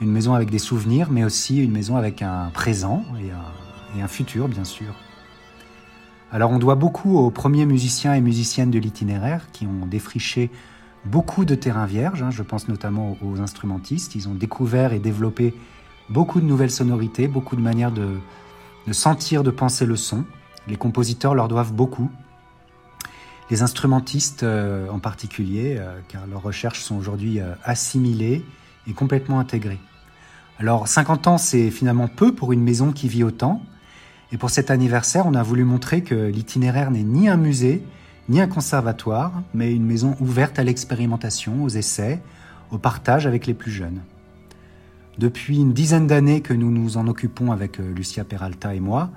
Une 0.00 0.10
maison 0.10 0.32
avec 0.32 0.50
des 0.50 0.58
souvenirs, 0.58 1.08
mais 1.10 1.22
aussi 1.22 1.62
une 1.62 1.70
maison 1.70 1.96
avec 1.96 2.22
un 2.22 2.50
présent 2.54 3.04
et 3.20 3.30
un, 3.30 3.98
et 3.98 4.02
un 4.02 4.08
futur, 4.08 4.48
bien 4.48 4.64
sûr. 4.64 4.94
Alors 6.32 6.50
on 6.50 6.58
doit 6.58 6.74
beaucoup 6.76 7.18
aux 7.18 7.30
premiers 7.30 7.66
musiciens 7.66 8.14
et 8.14 8.20
musiciennes 8.22 8.70
de 8.70 8.78
l'itinéraire 8.78 9.48
qui 9.52 9.66
ont 9.66 9.86
défriché 9.86 10.50
beaucoup 11.04 11.44
de 11.44 11.54
terrains 11.54 11.86
vierges. 11.86 12.22
Hein. 12.22 12.30
je 12.30 12.42
pense 12.42 12.68
notamment 12.68 13.16
aux 13.22 13.40
instrumentistes. 13.40 14.14
Ils 14.14 14.28
ont 14.28 14.34
découvert 14.34 14.92
et 14.92 14.98
développé 14.98 15.54
beaucoup 16.08 16.40
de 16.40 16.46
nouvelles 16.46 16.70
sonorités, 16.70 17.28
beaucoup 17.28 17.56
de 17.56 17.60
manières 17.60 17.92
de, 17.92 18.18
sentir, 18.92 19.42
de 19.42 19.50
penser 19.50 19.86
le 19.86 19.96
son. 19.96 20.24
Les 20.68 20.76
compositeurs 20.76 21.34
leur 21.34 21.48
doivent 21.48 21.72
beaucoup. 21.72 22.10
Les 23.50 23.62
instrumentistes 23.62 24.42
euh, 24.42 24.88
en 24.88 24.98
particulier, 24.98 25.76
euh, 25.78 26.00
car 26.08 26.26
leurs 26.26 26.42
recherches 26.42 26.80
sont 26.80 26.96
aujourd'hui 26.96 27.40
euh, 27.40 27.52
assimilées 27.62 28.42
et 28.86 28.92
complètement 28.94 29.38
intégrées. 29.38 29.80
Alors 30.58 30.88
50 30.88 31.26
ans, 31.26 31.38
c'est 31.38 31.70
finalement 31.70 32.08
peu 32.08 32.34
pour 32.34 32.52
une 32.52 32.62
maison 32.62 32.92
qui 32.92 33.08
vit 33.08 33.22
autant. 33.22 33.62
Et 34.32 34.38
pour 34.38 34.50
cet 34.50 34.70
anniversaire, 34.70 35.26
on 35.26 35.34
a 35.34 35.42
voulu 35.42 35.64
montrer 35.64 36.02
que 36.02 36.14
l'itinéraire 36.14 36.90
n'est 36.90 37.02
ni 37.02 37.28
un 37.28 37.36
musée, 37.36 37.84
ni 38.28 38.40
un 38.40 38.46
conservatoire, 38.46 39.42
mais 39.52 39.72
une 39.72 39.84
maison 39.84 40.16
ouverte 40.20 40.58
à 40.58 40.64
l'expérimentation, 40.64 41.62
aux 41.62 41.68
essais, 41.68 42.20
au 42.70 42.78
partage 42.78 43.26
avec 43.26 43.46
les 43.46 43.54
plus 43.54 43.70
jeunes. 43.70 44.00
Depuis 45.18 45.58
une 45.58 45.72
dizaine 45.72 46.06
d'années 46.06 46.40
que 46.40 46.54
nous 46.54 46.70
nous 46.70 46.96
en 46.96 47.06
occupons 47.06 47.52
avec 47.52 47.78
euh, 47.78 47.92
Lucia 47.94 48.24
Peralta 48.24 48.74
et 48.74 48.80
moi, 48.80 49.10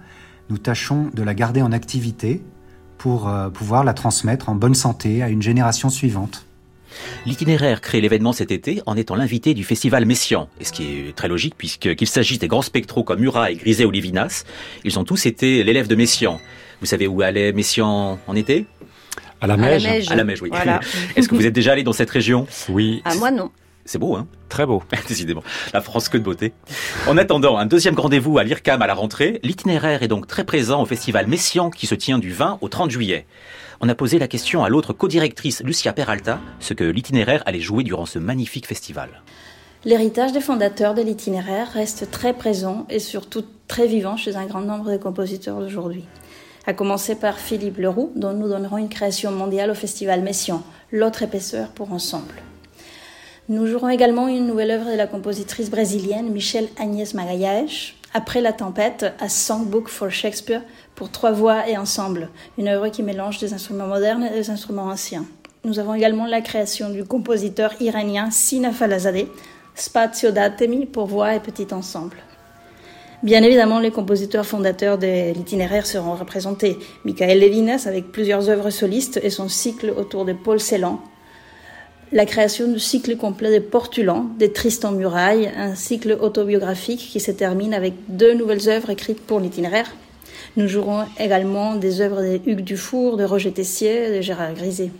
nous 0.49 0.57
tâchons 0.57 1.09
de 1.13 1.23
la 1.23 1.33
garder 1.33 1.61
en 1.61 1.71
activité 1.71 2.43
pour 2.97 3.27
euh, 3.27 3.49
pouvoir 3.49 3.83
la 3.83 3.93
transmettre 3.93 4.49
en 4.49 4.55
bonne 4.55 4.75
santé 4.75 5.23
à 5.23 5.29
une 5.29 5.41
génération 5.41 5.89
suivante. 5.89 6.45
L'itinéraire 7.25 7.81
crée 7.81 7.99
l'événement 7.99 8.31
cet 8.31 8.51
été 8.51 8.81
en 8.85 8.95
étant 8.95 9.15
l'invité 9.15 9.53
du 9.53 9.63
festival 9.63 10.05
Messian, 10.05 10.47
et 10.59 10.63
ce 10.63 10.71
qui 10.71 10.83
est 10.83 11.15
très 11.15 11.27
logique 11.27 11.55
puisqu'il 11.57 12.07
s'agisse 12.07 12.39
des 12.39 12.47
grands 12.47 12.61
spectraux 12.61 13.03
comme 13.03 13.19
Murat 13.19 13.51
et 13.51 13.55
Griset 13.55 13.85
ou 13.85 13.91
Livinas, 13.91 14.45
ils 14.83 14.97
ont 14.97 15.03
tous 15.03 15.25
été 15.25 15.63
l'élève 15.63 15.87
de 15.87 15.95
Messian. 15.95 16.39
Vous 16.79 16.85
savez 16.85 17.07
où 17.07 17.21
allait 17.21 17.51
Messian 17.53 18.19
en 18.27 18.35
été? 18.35 18.67
À 19.41 19.47
la 19.47 19.57
Meige. 19.57 20.09
À 20.09 20.15
la 20.15 20.23
Meige, 20.23 20.41
oui. 20.41 20.49
Est-ce 21.15 21.27
que 21.27 21.35
vous 21.35 21.45
êtes 21.45 21.53
déjà 21.53 21.73
allé 21.73 21.83
dans 21.83 21.93
cette 21.93 22.09
région? 22.09 22.47
Oui. 22.69 23.01
À 23.05 23.15
moi, 23.15 23.31
non. 23.31 23.51
C'est 23.85 23.99
beau, 23.99 24.15
hein? 24.15 24.27
Très 24.49 24.65
beau. 24.65 24.83
Décidément. 25.07 25.43
La 25.73 25.81
France 25.81 26.09
que 26.09 26.17
de 26.17 26.23
beauté. 26.23 26.51
En 27.07 27.17
attendant 27.17 27.57
un 27.57 27.65
deuxième 27.65 27.97
rendez-vous 27.97 28.37
à 28.37 28.43
l'IRCAM 28.43 28.81
à 28.81 28.87
la 28.87 28.93
rentrée, 28.93 29.39
l'itinéraire 29.43 30.03
est 30.03 30.09
donc 30.09 30.27
très 30.27 30.43
présent 30.43 30.81
au 30.81 30.85
festival 30.85 31.27
Messian 31.27 31.69
qui 31.69 31.87
se 31.87 31.95
tient 31.95 32.19
du 32.19 32.31
20 32.31 32.57
au 32.61 32.67
30 32.67 32.91
juillet. 32.91 33.25
On 33.79 33.87
a 33.87 33.95
posé 33.95 34.19
la 34.19 34.27
question 34.27 34.63
à 34.63 34.69
l'autre 34.69 34.91
co-directrice 34.91 35.63
Lucia 35.63 35.93
Peralta, 35.93 36.39
ce 36.59 36.73
que 36.73 36.83
l'itinéraire 36.83 37.43
allait 37.45 37.61
jouer 37.61 37.83
durant 37.83 38.05
ce 38.05 38.19
magnifique 38.19 38.67
festival. 38.67 39.21
L'héritage 39.85 40.33
des 40.33 40.41
fondateurs 40.41 40.93
de 40.93 41.01
l'itinéraire 41.01 41.71
reste 41.71 42.11
très 42.11 42.33
présent 42.33 42.85
et 42.89 42.99
surtout 42.99 43.45
très 43.67 43.87
vivant 43.87 44.17
chez 44.17 44.35
un 44.35 44.45
grand 44.45 44.61
nombre 44.61 44.91
de 44.91 44.97
compositeurs 44.97 45.59
d'aujourd'hui. 45.59 46.03
À 46.69 46.73
commencer 46.73 47.15
par 47.15 47.39
Philippe 47.39 47.77
Leroux, 47.77 48.11
dont 48.17 48.33
nous 48.33 48.49
donnerons 48.49 48.77
une 48.77 48.89
création 48.89 49.31
mondiale 49.31 49.71
au 49.71 49.73
festival 49.73 50.21
Messian, 50.21 50.61
L'autre 50.91 51.23
épaisseur 51.23 51.69
pour 51.69 51.93
ensemble. 51.93 52.35
Nous 53.47 53.67
jouerons 53.67 53.87
également 53.87 54.27
une 54.27 54.45
nouvelle 54.45 54.71
œuvre 54.71 54.91
de 54.91 54.97
la 54.97 55.07
compositrice 55.07 55.69
brésilienne 55.69 56.29
Michelle 56.29 56.67
Agnès 56.77 57.13
Magalhães, 57.13 57.93
Après 58.13 58.41
la 58.41 58.51
tempête, 58.51 59.05
a 59.21 59.29
Songbook 59.29 59.87
for 59.87 60.09
Shakespeare 60.11 60.61
pour 60.95 61.09
trois 61.09 61.31
voix 61.31 61.69
et 61.69 61.77
ensemble, 61.77 62.27
une 62.57 62.67
œuvre 62.67 62.89
qui 62.89 63.01
mélange 63.01 63.37
des 63.37 63.53
instruments 63.53 63.87
modernes 63.87 64.25
et 64.25 64.33
des 64.33 64.49
instruments 64.49 64.87
anciens. 64.87 65.25
Nous 65.63 65.79
avons 65.79 65.93
également 65.93 66.25
la 66.25 66.41
création 66.41 66.89
du 66.89 67.05
compositeur 67.05 67.81
iranien 67.81 68.29
Sina 68.29 68.73
Falazadeh, 68.73 69.29
Spazio 69.73 70.31
Datemi 70.31 70.85
pour 70.85 71.05
voix 71.05 71.33
et 71.33 71.39
petit 71.39 71.73
ensemble. 71.73 72.17
Bien 73.23 73.41
évidemment, 73.41 73.79
les 73.79 73.89
compositeurs 73.89 74.45
fondateurs 74.45 74.99
de 74.99 75.33
l'itinéraire 75.33 75.87
seront 75.87 76.13
représentés. 76.13 76.77
Michael 77.03 77.39
Levinas 77.39 77.85
avec 77.87 78.11
plusieurs 78.11 78.47
œuvres 78.49 78.69
solistes 78.69 79.19
et 79.23 79.31
son 79.31 79.49
cycle 79.49 79.91
autour 79.97 80.23
de 80.23 80.33
Paul 80.33 80.59
Celan, 80.59 81.01
la 82.11 82.27
création 82.27 82.67
du 82.67 82.79
cycle 82.79 83.17
complet 83.17 83.51
de 83.51 83.59
Portulan, 83.59 84.27
des 84.37 84.53
Tristan 84.53 84.91
Muraille, 84.91 85.51
un 85.57 85.73
cycle 85.73 86.15
autobiographique 86.21 87.09
qui 87.11 87.19
se 87.19 87.31
termine 87.31 87.73
avec 87.73 87.93
deux 88.07 88.35
nouvelles 88.35 88.69
œuvres 88.69 88.91
écrites 88.91 89.25
pour 89.25 89.39
l'itinéraire. 89.39 89.91
Nous 90.55 90.67
jouerons 90.67 91.05
également 91.19 91.75
des 91.75 92.01
œuvres 92.01 92.21
de 92.21 92.39
Hugues 92.45 92.63
Dufour, 92.63 93.17
de 93.17 93.23
Roger 93.23 93.51
Tessier, 93.51 94.15
de 94.15 94.21
Gérard 94.21 94.53
Griset. 94.53 94.91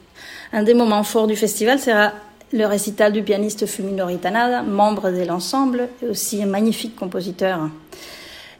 Un 0.54 0.64
des 0.64 0.74
moments 0.74 1.04
forts 1.04 1.28
du 1.28 1.36
festival 1.36 1.80
sera 1.80 2.14
le 2.54 2.66
récital 2.66 3.14
du 3.14 3.24
pianiste 3.24 3.66
Fuminori 3.66 4.18
Tanada, 4.18 4.62
membre 4.62 5.12
de 5.12 5.26
l'ensemble 5.26 5.90
et 6.02 6.08
aussi 6.08 6.42
un 6.42 6.46
magnifique 6.46 6.96
compositeur. 6.96 7.70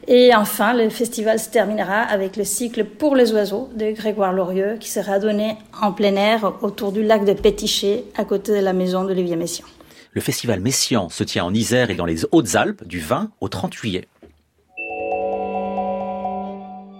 Et 0.06 0.34
enfin, 0.34 0.72
le 0.72 0.88
festival 0.88 1.38
se 1.38 1.50
terminera 1.50 2.00
avec 2.00 2.36
le 2.36 2.44
cycle 2.44 2.84
Pour 2.84 3.14
les 3.14 3.32
oiseaux 3.32 3.68
de 3.76 3.90
Grégoire 3.92 4.32
Lorieux 4.32 4.76
qui 4.80 4.88
sera 4.88 5.18
donné 5.18 5.56
en 5.82 5.92
plein 5.92 6.16
air 6.16 6.54
autour 6.62 6.92
du 6.92 7.02
lac 7.02 7.24
de 7.24 7.34
Pétichet 7.34 8.04
à 8.16 8.24
côté 8.24 8.52
de 8.52 8.64
la 8.64 8.72
maison 8.72 9.04
d'Olivier 9.04 9.36
Messiaen. 9.36 9.66
Le 10.12 10.22
festival 10.22 10.60
Messiaen 10.60 11.08
se 11.10 11.24
tient 11.24 11.44
en 11.44 11.52
Isère 11.52 11.90
et 11.90 11.94
dans 11.94 12.06
les 12.06 12.24
Hautes-Alpes 12.32 12.86
du 12.86 13.00
20 13.00 13.30
au 13.40 13.48
30 13.48 13.74
juillet. 13.74 14.08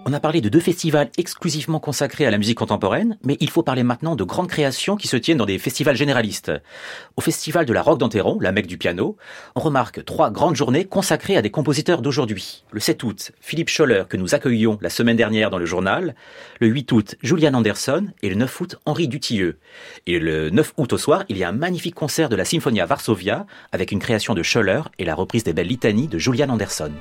On 0.09 0.13
a 0.13 0.19
parlé 0.19 0.41
de 0.41 0.49
deux 0.49 0.59
festivals 0.59 1.11
exclusivement 1.19 1.79
consacrés 1.79 2.25
à 2.25 2.31
la 2.31 2.39
musique 2.39 2.57
contemporaine, 2.57 3.19
mais 3.23 3.37
il 3.41 3.51
faut 3.51 3.61
parler 3.61 3.83
maintenant 3.83 4.15
de 4.15 4.23
grandes 4.23 4.47
créations 4.47 4.95
qui 4.95 5.07
se 5.07 5.17
tiennent 5.17 5.37
dans 5.37 5.45
des 5.45 5.59
festivals 5.59 5.95
généralistes. 5.95 6.51
Au 7.15 7.21
festival 7.21 7.67
de 7.67 7.73
la 7.73 7.83
Roque 7.83 7.99
d'Anteron, 7.99 8.39
la 8.39 8.51
Mecque 8.51 8.65
du 8.65 8.79
piano, 8.79 9.17
on 9.53 9.59
remarque 9.59 10.03
trois 10.05 10.31
grandes 10.31 10.55
journées 10.55 10.85
consacrées 10.85 11.37
à 11.37 11.43
des 11.43 11.51
compositeurs 11.51 12.01
d'aujourd'hui. 12.01 12.63
Le 12.71 12.79
7 12.79 13.03
août, 13.03 13.31
Philippe 13.39 13.69
Scholler, 13.69 14.05
que 14.09 14.17
nous 14.17 14.33
accueillions 14.33 14.79
la 14.81 14.89
semaine 14.89 15.15
dernière 15.15 15.51
dans 15.51 15.59
le 15.59 15.67
journal. 15.67 16.15
Le 16.59 16.65
8 16.65 16.91
août, 16.91 17.15
Julian 17.21 17.53
Anderson. 17.53 18.07
Et 18.23 18.29
le 18.29 18.35
9 18.35 18.61
août, 18.61 18.77
Henri 18.87 19.07
Dutilleux. 19.07 19.59
Et 20.07 20.17
le 20.17 20.49
9 20.49 20.73
août 20.77 20.91
au 20.91 20.97
soir, 20.97 21.23
il 21.29 21.37
y 21.37 21.43
a 21.43 21.49
un 21.49 21.51
magnifique 21.51 21.93
concert 21.93 22.29
de 22.29 22.35
la 22.35 22.45
Symphonia 22.45 22.87
Varsovia 22.87 23.45
avec 23.71 23.91
une 23.91 23.99
création 23.99 24.33
de 24.33 24.41
Scholler 24.41 24.81
et 24.97 25.05
la 25.05 25.13
reprise 25.13 25.43
des 25.43 25.53
belles 25.53 25.67
litanies 25.67 26.07
de 26.07 26.17
Julian 26.17 26.49
Anderson. 26.49 26.93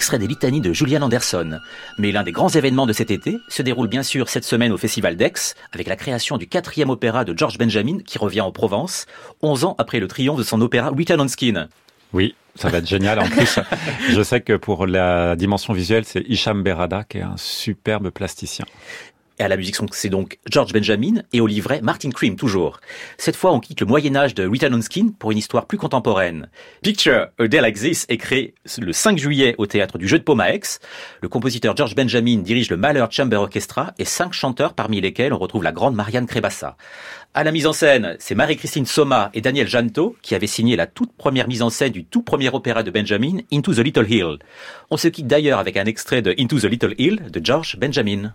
Extrait 0.00 0.18
des 0.18 0.26
litanies 0.26 0.62
de 0.62 0.72
Julian 0.72 1.02
Anderson. 1.02 1.58
Mais 1.98 2.10
l'un 2.10 2.22
des 2.22 2.32
grands 2.32 2.48
événements 2.48 2.86
de 2.86 2.94
cet 2.94 3.10
été 3.10 3.38
se 3.50 3.60
déroule 3.60 3.86
bien 3.86 4.02
sûr 4.02 4.30
cette 4.30 4.44
semaine 4.44 4.72
au 4.72 4.78
Festival 4.78 5.14
d'Aix, 5.14 5.54
avec 5.72 5.88
la 5.88 5.94
création 5.94 6.38
du 6.38 6.46
quatrième 6.46 6.88
opéra 6.88 7.26
de 7.26 7.36
George 7.36 7.58
Benjamin 7.58 7.98
qui 7.98 8.16
revient 8.16 8.40
en 8.40 8.50
Provence, 8.50 9.04
11 9.42 9.64
ans 9.64 9.74
après 9.76 10.00
le 10.00 10.08
triomphe 10.08 10.38
de 10.38 10.42
son 10.42 10.62
opéra 10.62 10.88
Return 10.88 11.20
on 11.20 11.28
Skin. 11.28 11.68
Oui, 12.14 12.34
ça 12.54 12.70
va 12.70 12.78
être 12.78 12.88
génial. 12.88 13.18
En 13.18 13.28
plus, 13.28 13.58
je 14.08 14.22
sais 14.22 14.40
que 14.40 14.54
pour 14.54 14.86
la 14.86 15.36
dimension 15.36 15.74
visuelle, 15.74 16.06
c'est 16.06 16.24
Hicham 16.26 16.62
Berada 16.62 17.04
qui 17.04 17.18
est 17.18 17.22
un 17.22 17.36
superbe 17.36 18.08
plasticien. 18.08 18.64
Et 19.40 19.42
à 19.42 19.48
la 19.48 19.56
musique, 19.56 19.76
c'est 19.92 20.10
donc 20.10 20.38
George 20.50 20.74
Benjamin 20.74 21.22
et 21.32 21.40
au 21.40 21.46
livret 21.46 21.80
Martin 21.82 22.10
Cream, 22.10 22.36
toujours. 22.36 22.78
Cette 23.16 23.36
fois, 23.36 23.54
on 23.54 23.58
quitte 23.58 23.80
le 23.80 23.86
Moyen-Âge 23.86 24.34
de 24.34 24.46
Return 24.46 24.74
on 24.74 24.82
Skin 24.82 25.14
pour 25.18 25.30
une 25.30 25.38
histoire 25.38 25.64
plus 25.64 25.78
contemporaine. 25.78 26.50
Picture 26.82 27.28
A 27.38 27.48
Day 27.48 27.62
Like 27.62 27.76
This 27.76 28.04
est 28.10 28.18
créé 28.18 28.52
le 28.78 28.92
5 28.92 29.16
juillet 29.16 29.54
au 29.56 29.64
théâtre 29.64 29.96
du 29.96 30.06
Jeu 30.06 30.18
de 30.18 30.24
Paume 30.24 30.40
à 30.40 30.52
Aix. 30.52 30.60
Le 31.22 31.30
compositeur 31.30 31.74
George 31.74 31.94
Benjamin 31.94 32.40
dirige 32.40 32.68
le 32.68 32.76
Malheur 32.76 33.10
Chamber 33.10 33.38
Orchestra 33.38 33.94
et 33.98 34.04
cinq 34.04 34.34
chanteurs 34.34 34.74
parmi 34.74 35.00
lesquels 35.00 35.32
on 35.32 35.38
retrouve 35.38 35.64
la 35.64 35.72
grande 35.72 35.94
Marianne 35.94 36.26
Crébassa. 36.26 36.76
À 37.32 37.42
la 37.42 37.50
mise 37.50 37.66
en 37.66 37.72
scène, 37.72 38.16
c'est 38.18 38.34
Marie-Christine 38.34 38.84
Soma 38.84 39.30
et 39.32 39.40
Daniel 39.40 39.68
Janto 39.68 40.16
qui 40.20 40.34
avaient 40.34 40.46
signé 40.46 40.76
la 40.76 40.86
toute 40.86 41.16
première 41.16 41.48
mise 41.48 41.62
en 41.62 41.70
scène 41.70 41.92
du 41.92 42.04
tout 42.04 42.20
premier 42.20 42.50
opéra 42.50 42.82
de 42.82 42.90
Benjamin, 42.90 43.38
Into 43.50 43.72
the 43.72 43.78
Little 43.78 44.06
Hill. 44.06 44.36
On 44.90 44.98
se 44.98 45.08
quitte 45.08 45.28
d'ailleurs 45.28 45.60
avec 45.60 45.78
un 45.78 45.86
extrait 45.86 46.20
de 46.20 46.34
Into 46.38 46.60
the 46.60 46.64
Little 46.64 46.94
Hill 46.98 47.22
de 47.32 47.40
George 47.42 47.78
Benjamin. 47.78 48.34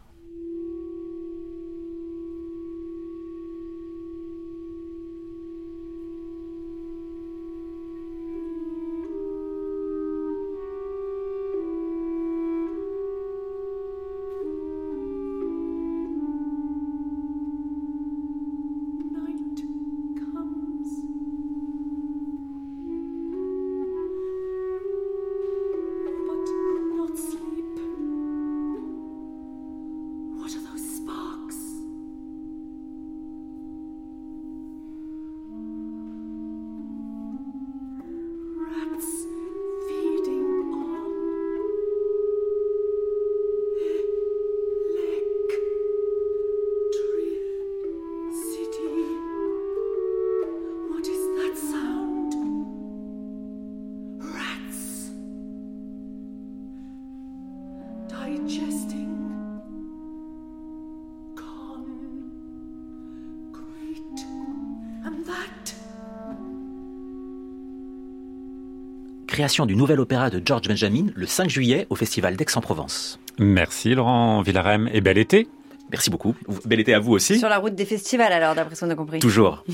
Création 69.45 69.67
du 69.67 69.75
nouvel 69.75 69.99
opéra 69.99 70.31
de 70.31 70.41
George 70.43 70.67
Benjamin 70.67 71.05
le 71.13 71.27
5 71.27 71.51
juillet 71.51 71.85
au 71.91 71.95
Festival 71.95 72.35
d'Aix-en-Provence. 72.35 73.19
Merci 73.37 73.93
Laurent 73.93 74.41
Villarem 74.41 74.89
et 74.91 75.01
bel 75.01 75.19
été. 75.19 75.47
Merci 75.91 76.09
beaucoup. 76.09 76.33
Bel 76.65 76.79
été 76.79 76.95
à 76.95 76.99
vous 76.99 77.11
aussi. 77.11 77.37
Sur 77.37 77.49
la 77.49 77.59
route 77.59 77.75
des 77.75 77.85
festivals 77.85 78.33
alors, 78.33 78.55
d'après 78.55 78.73
ce 78.73 78.83
qu'on 78.83 78.89
a 78.89 78.95
compris. 78.95 79.19
Toujours. 79.19 79.63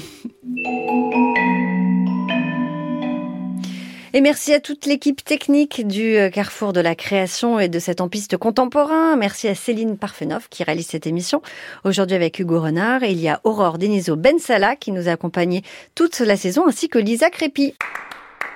Et 4.13 4.19
merci 4.19 4.53
à 4.53 4.59
toute 4.59 4.87
l'équipe 4.87 5.23
technique 5.23 5.87
du 5.87 6.17
euh, 6.17 6.29
Carrefour 6.29 6.73
de 6.73 6.81
la 6.81 6.95
création 6.95 7.61
et 7.61 7.69
de 7.69 7.79
cet 7.79 8.01
empiste 8.01 8.35
contemporain. 8.35 9.15
Merci 9.15 9.47
à 9.47 9.55
Céline 9.55 9.97
Parfenoff 9.97 10.49
qui 10.49 10.65
réalise 10.65 10.87
cette 10.87 11.07
émission. 11.07 11.41
Aujourd'hui 11.85 12.17
avec 12.17 12.37
Hugo 12.39 12.59
Renard 12.59 13.03
et 13.03 13.11
il 13.11 13.21
y 13.21 13.29
a 13.29 13.39
Aurore 13.45 13.77
Deniso 13.77 14.17
Bensala 14.17 14.75
qui 14.75 14.91
nous 14.91 15.07
a 15.07 15.13
accompagnés 15.13 15.63
toute 15.95 16.19
la 16.19 16.35
saison 16.35 16.67
ainsi 16.67 16.89
que 16.89 16.99
Lisa 16.99 17.29
Crépy. 17.29 17.73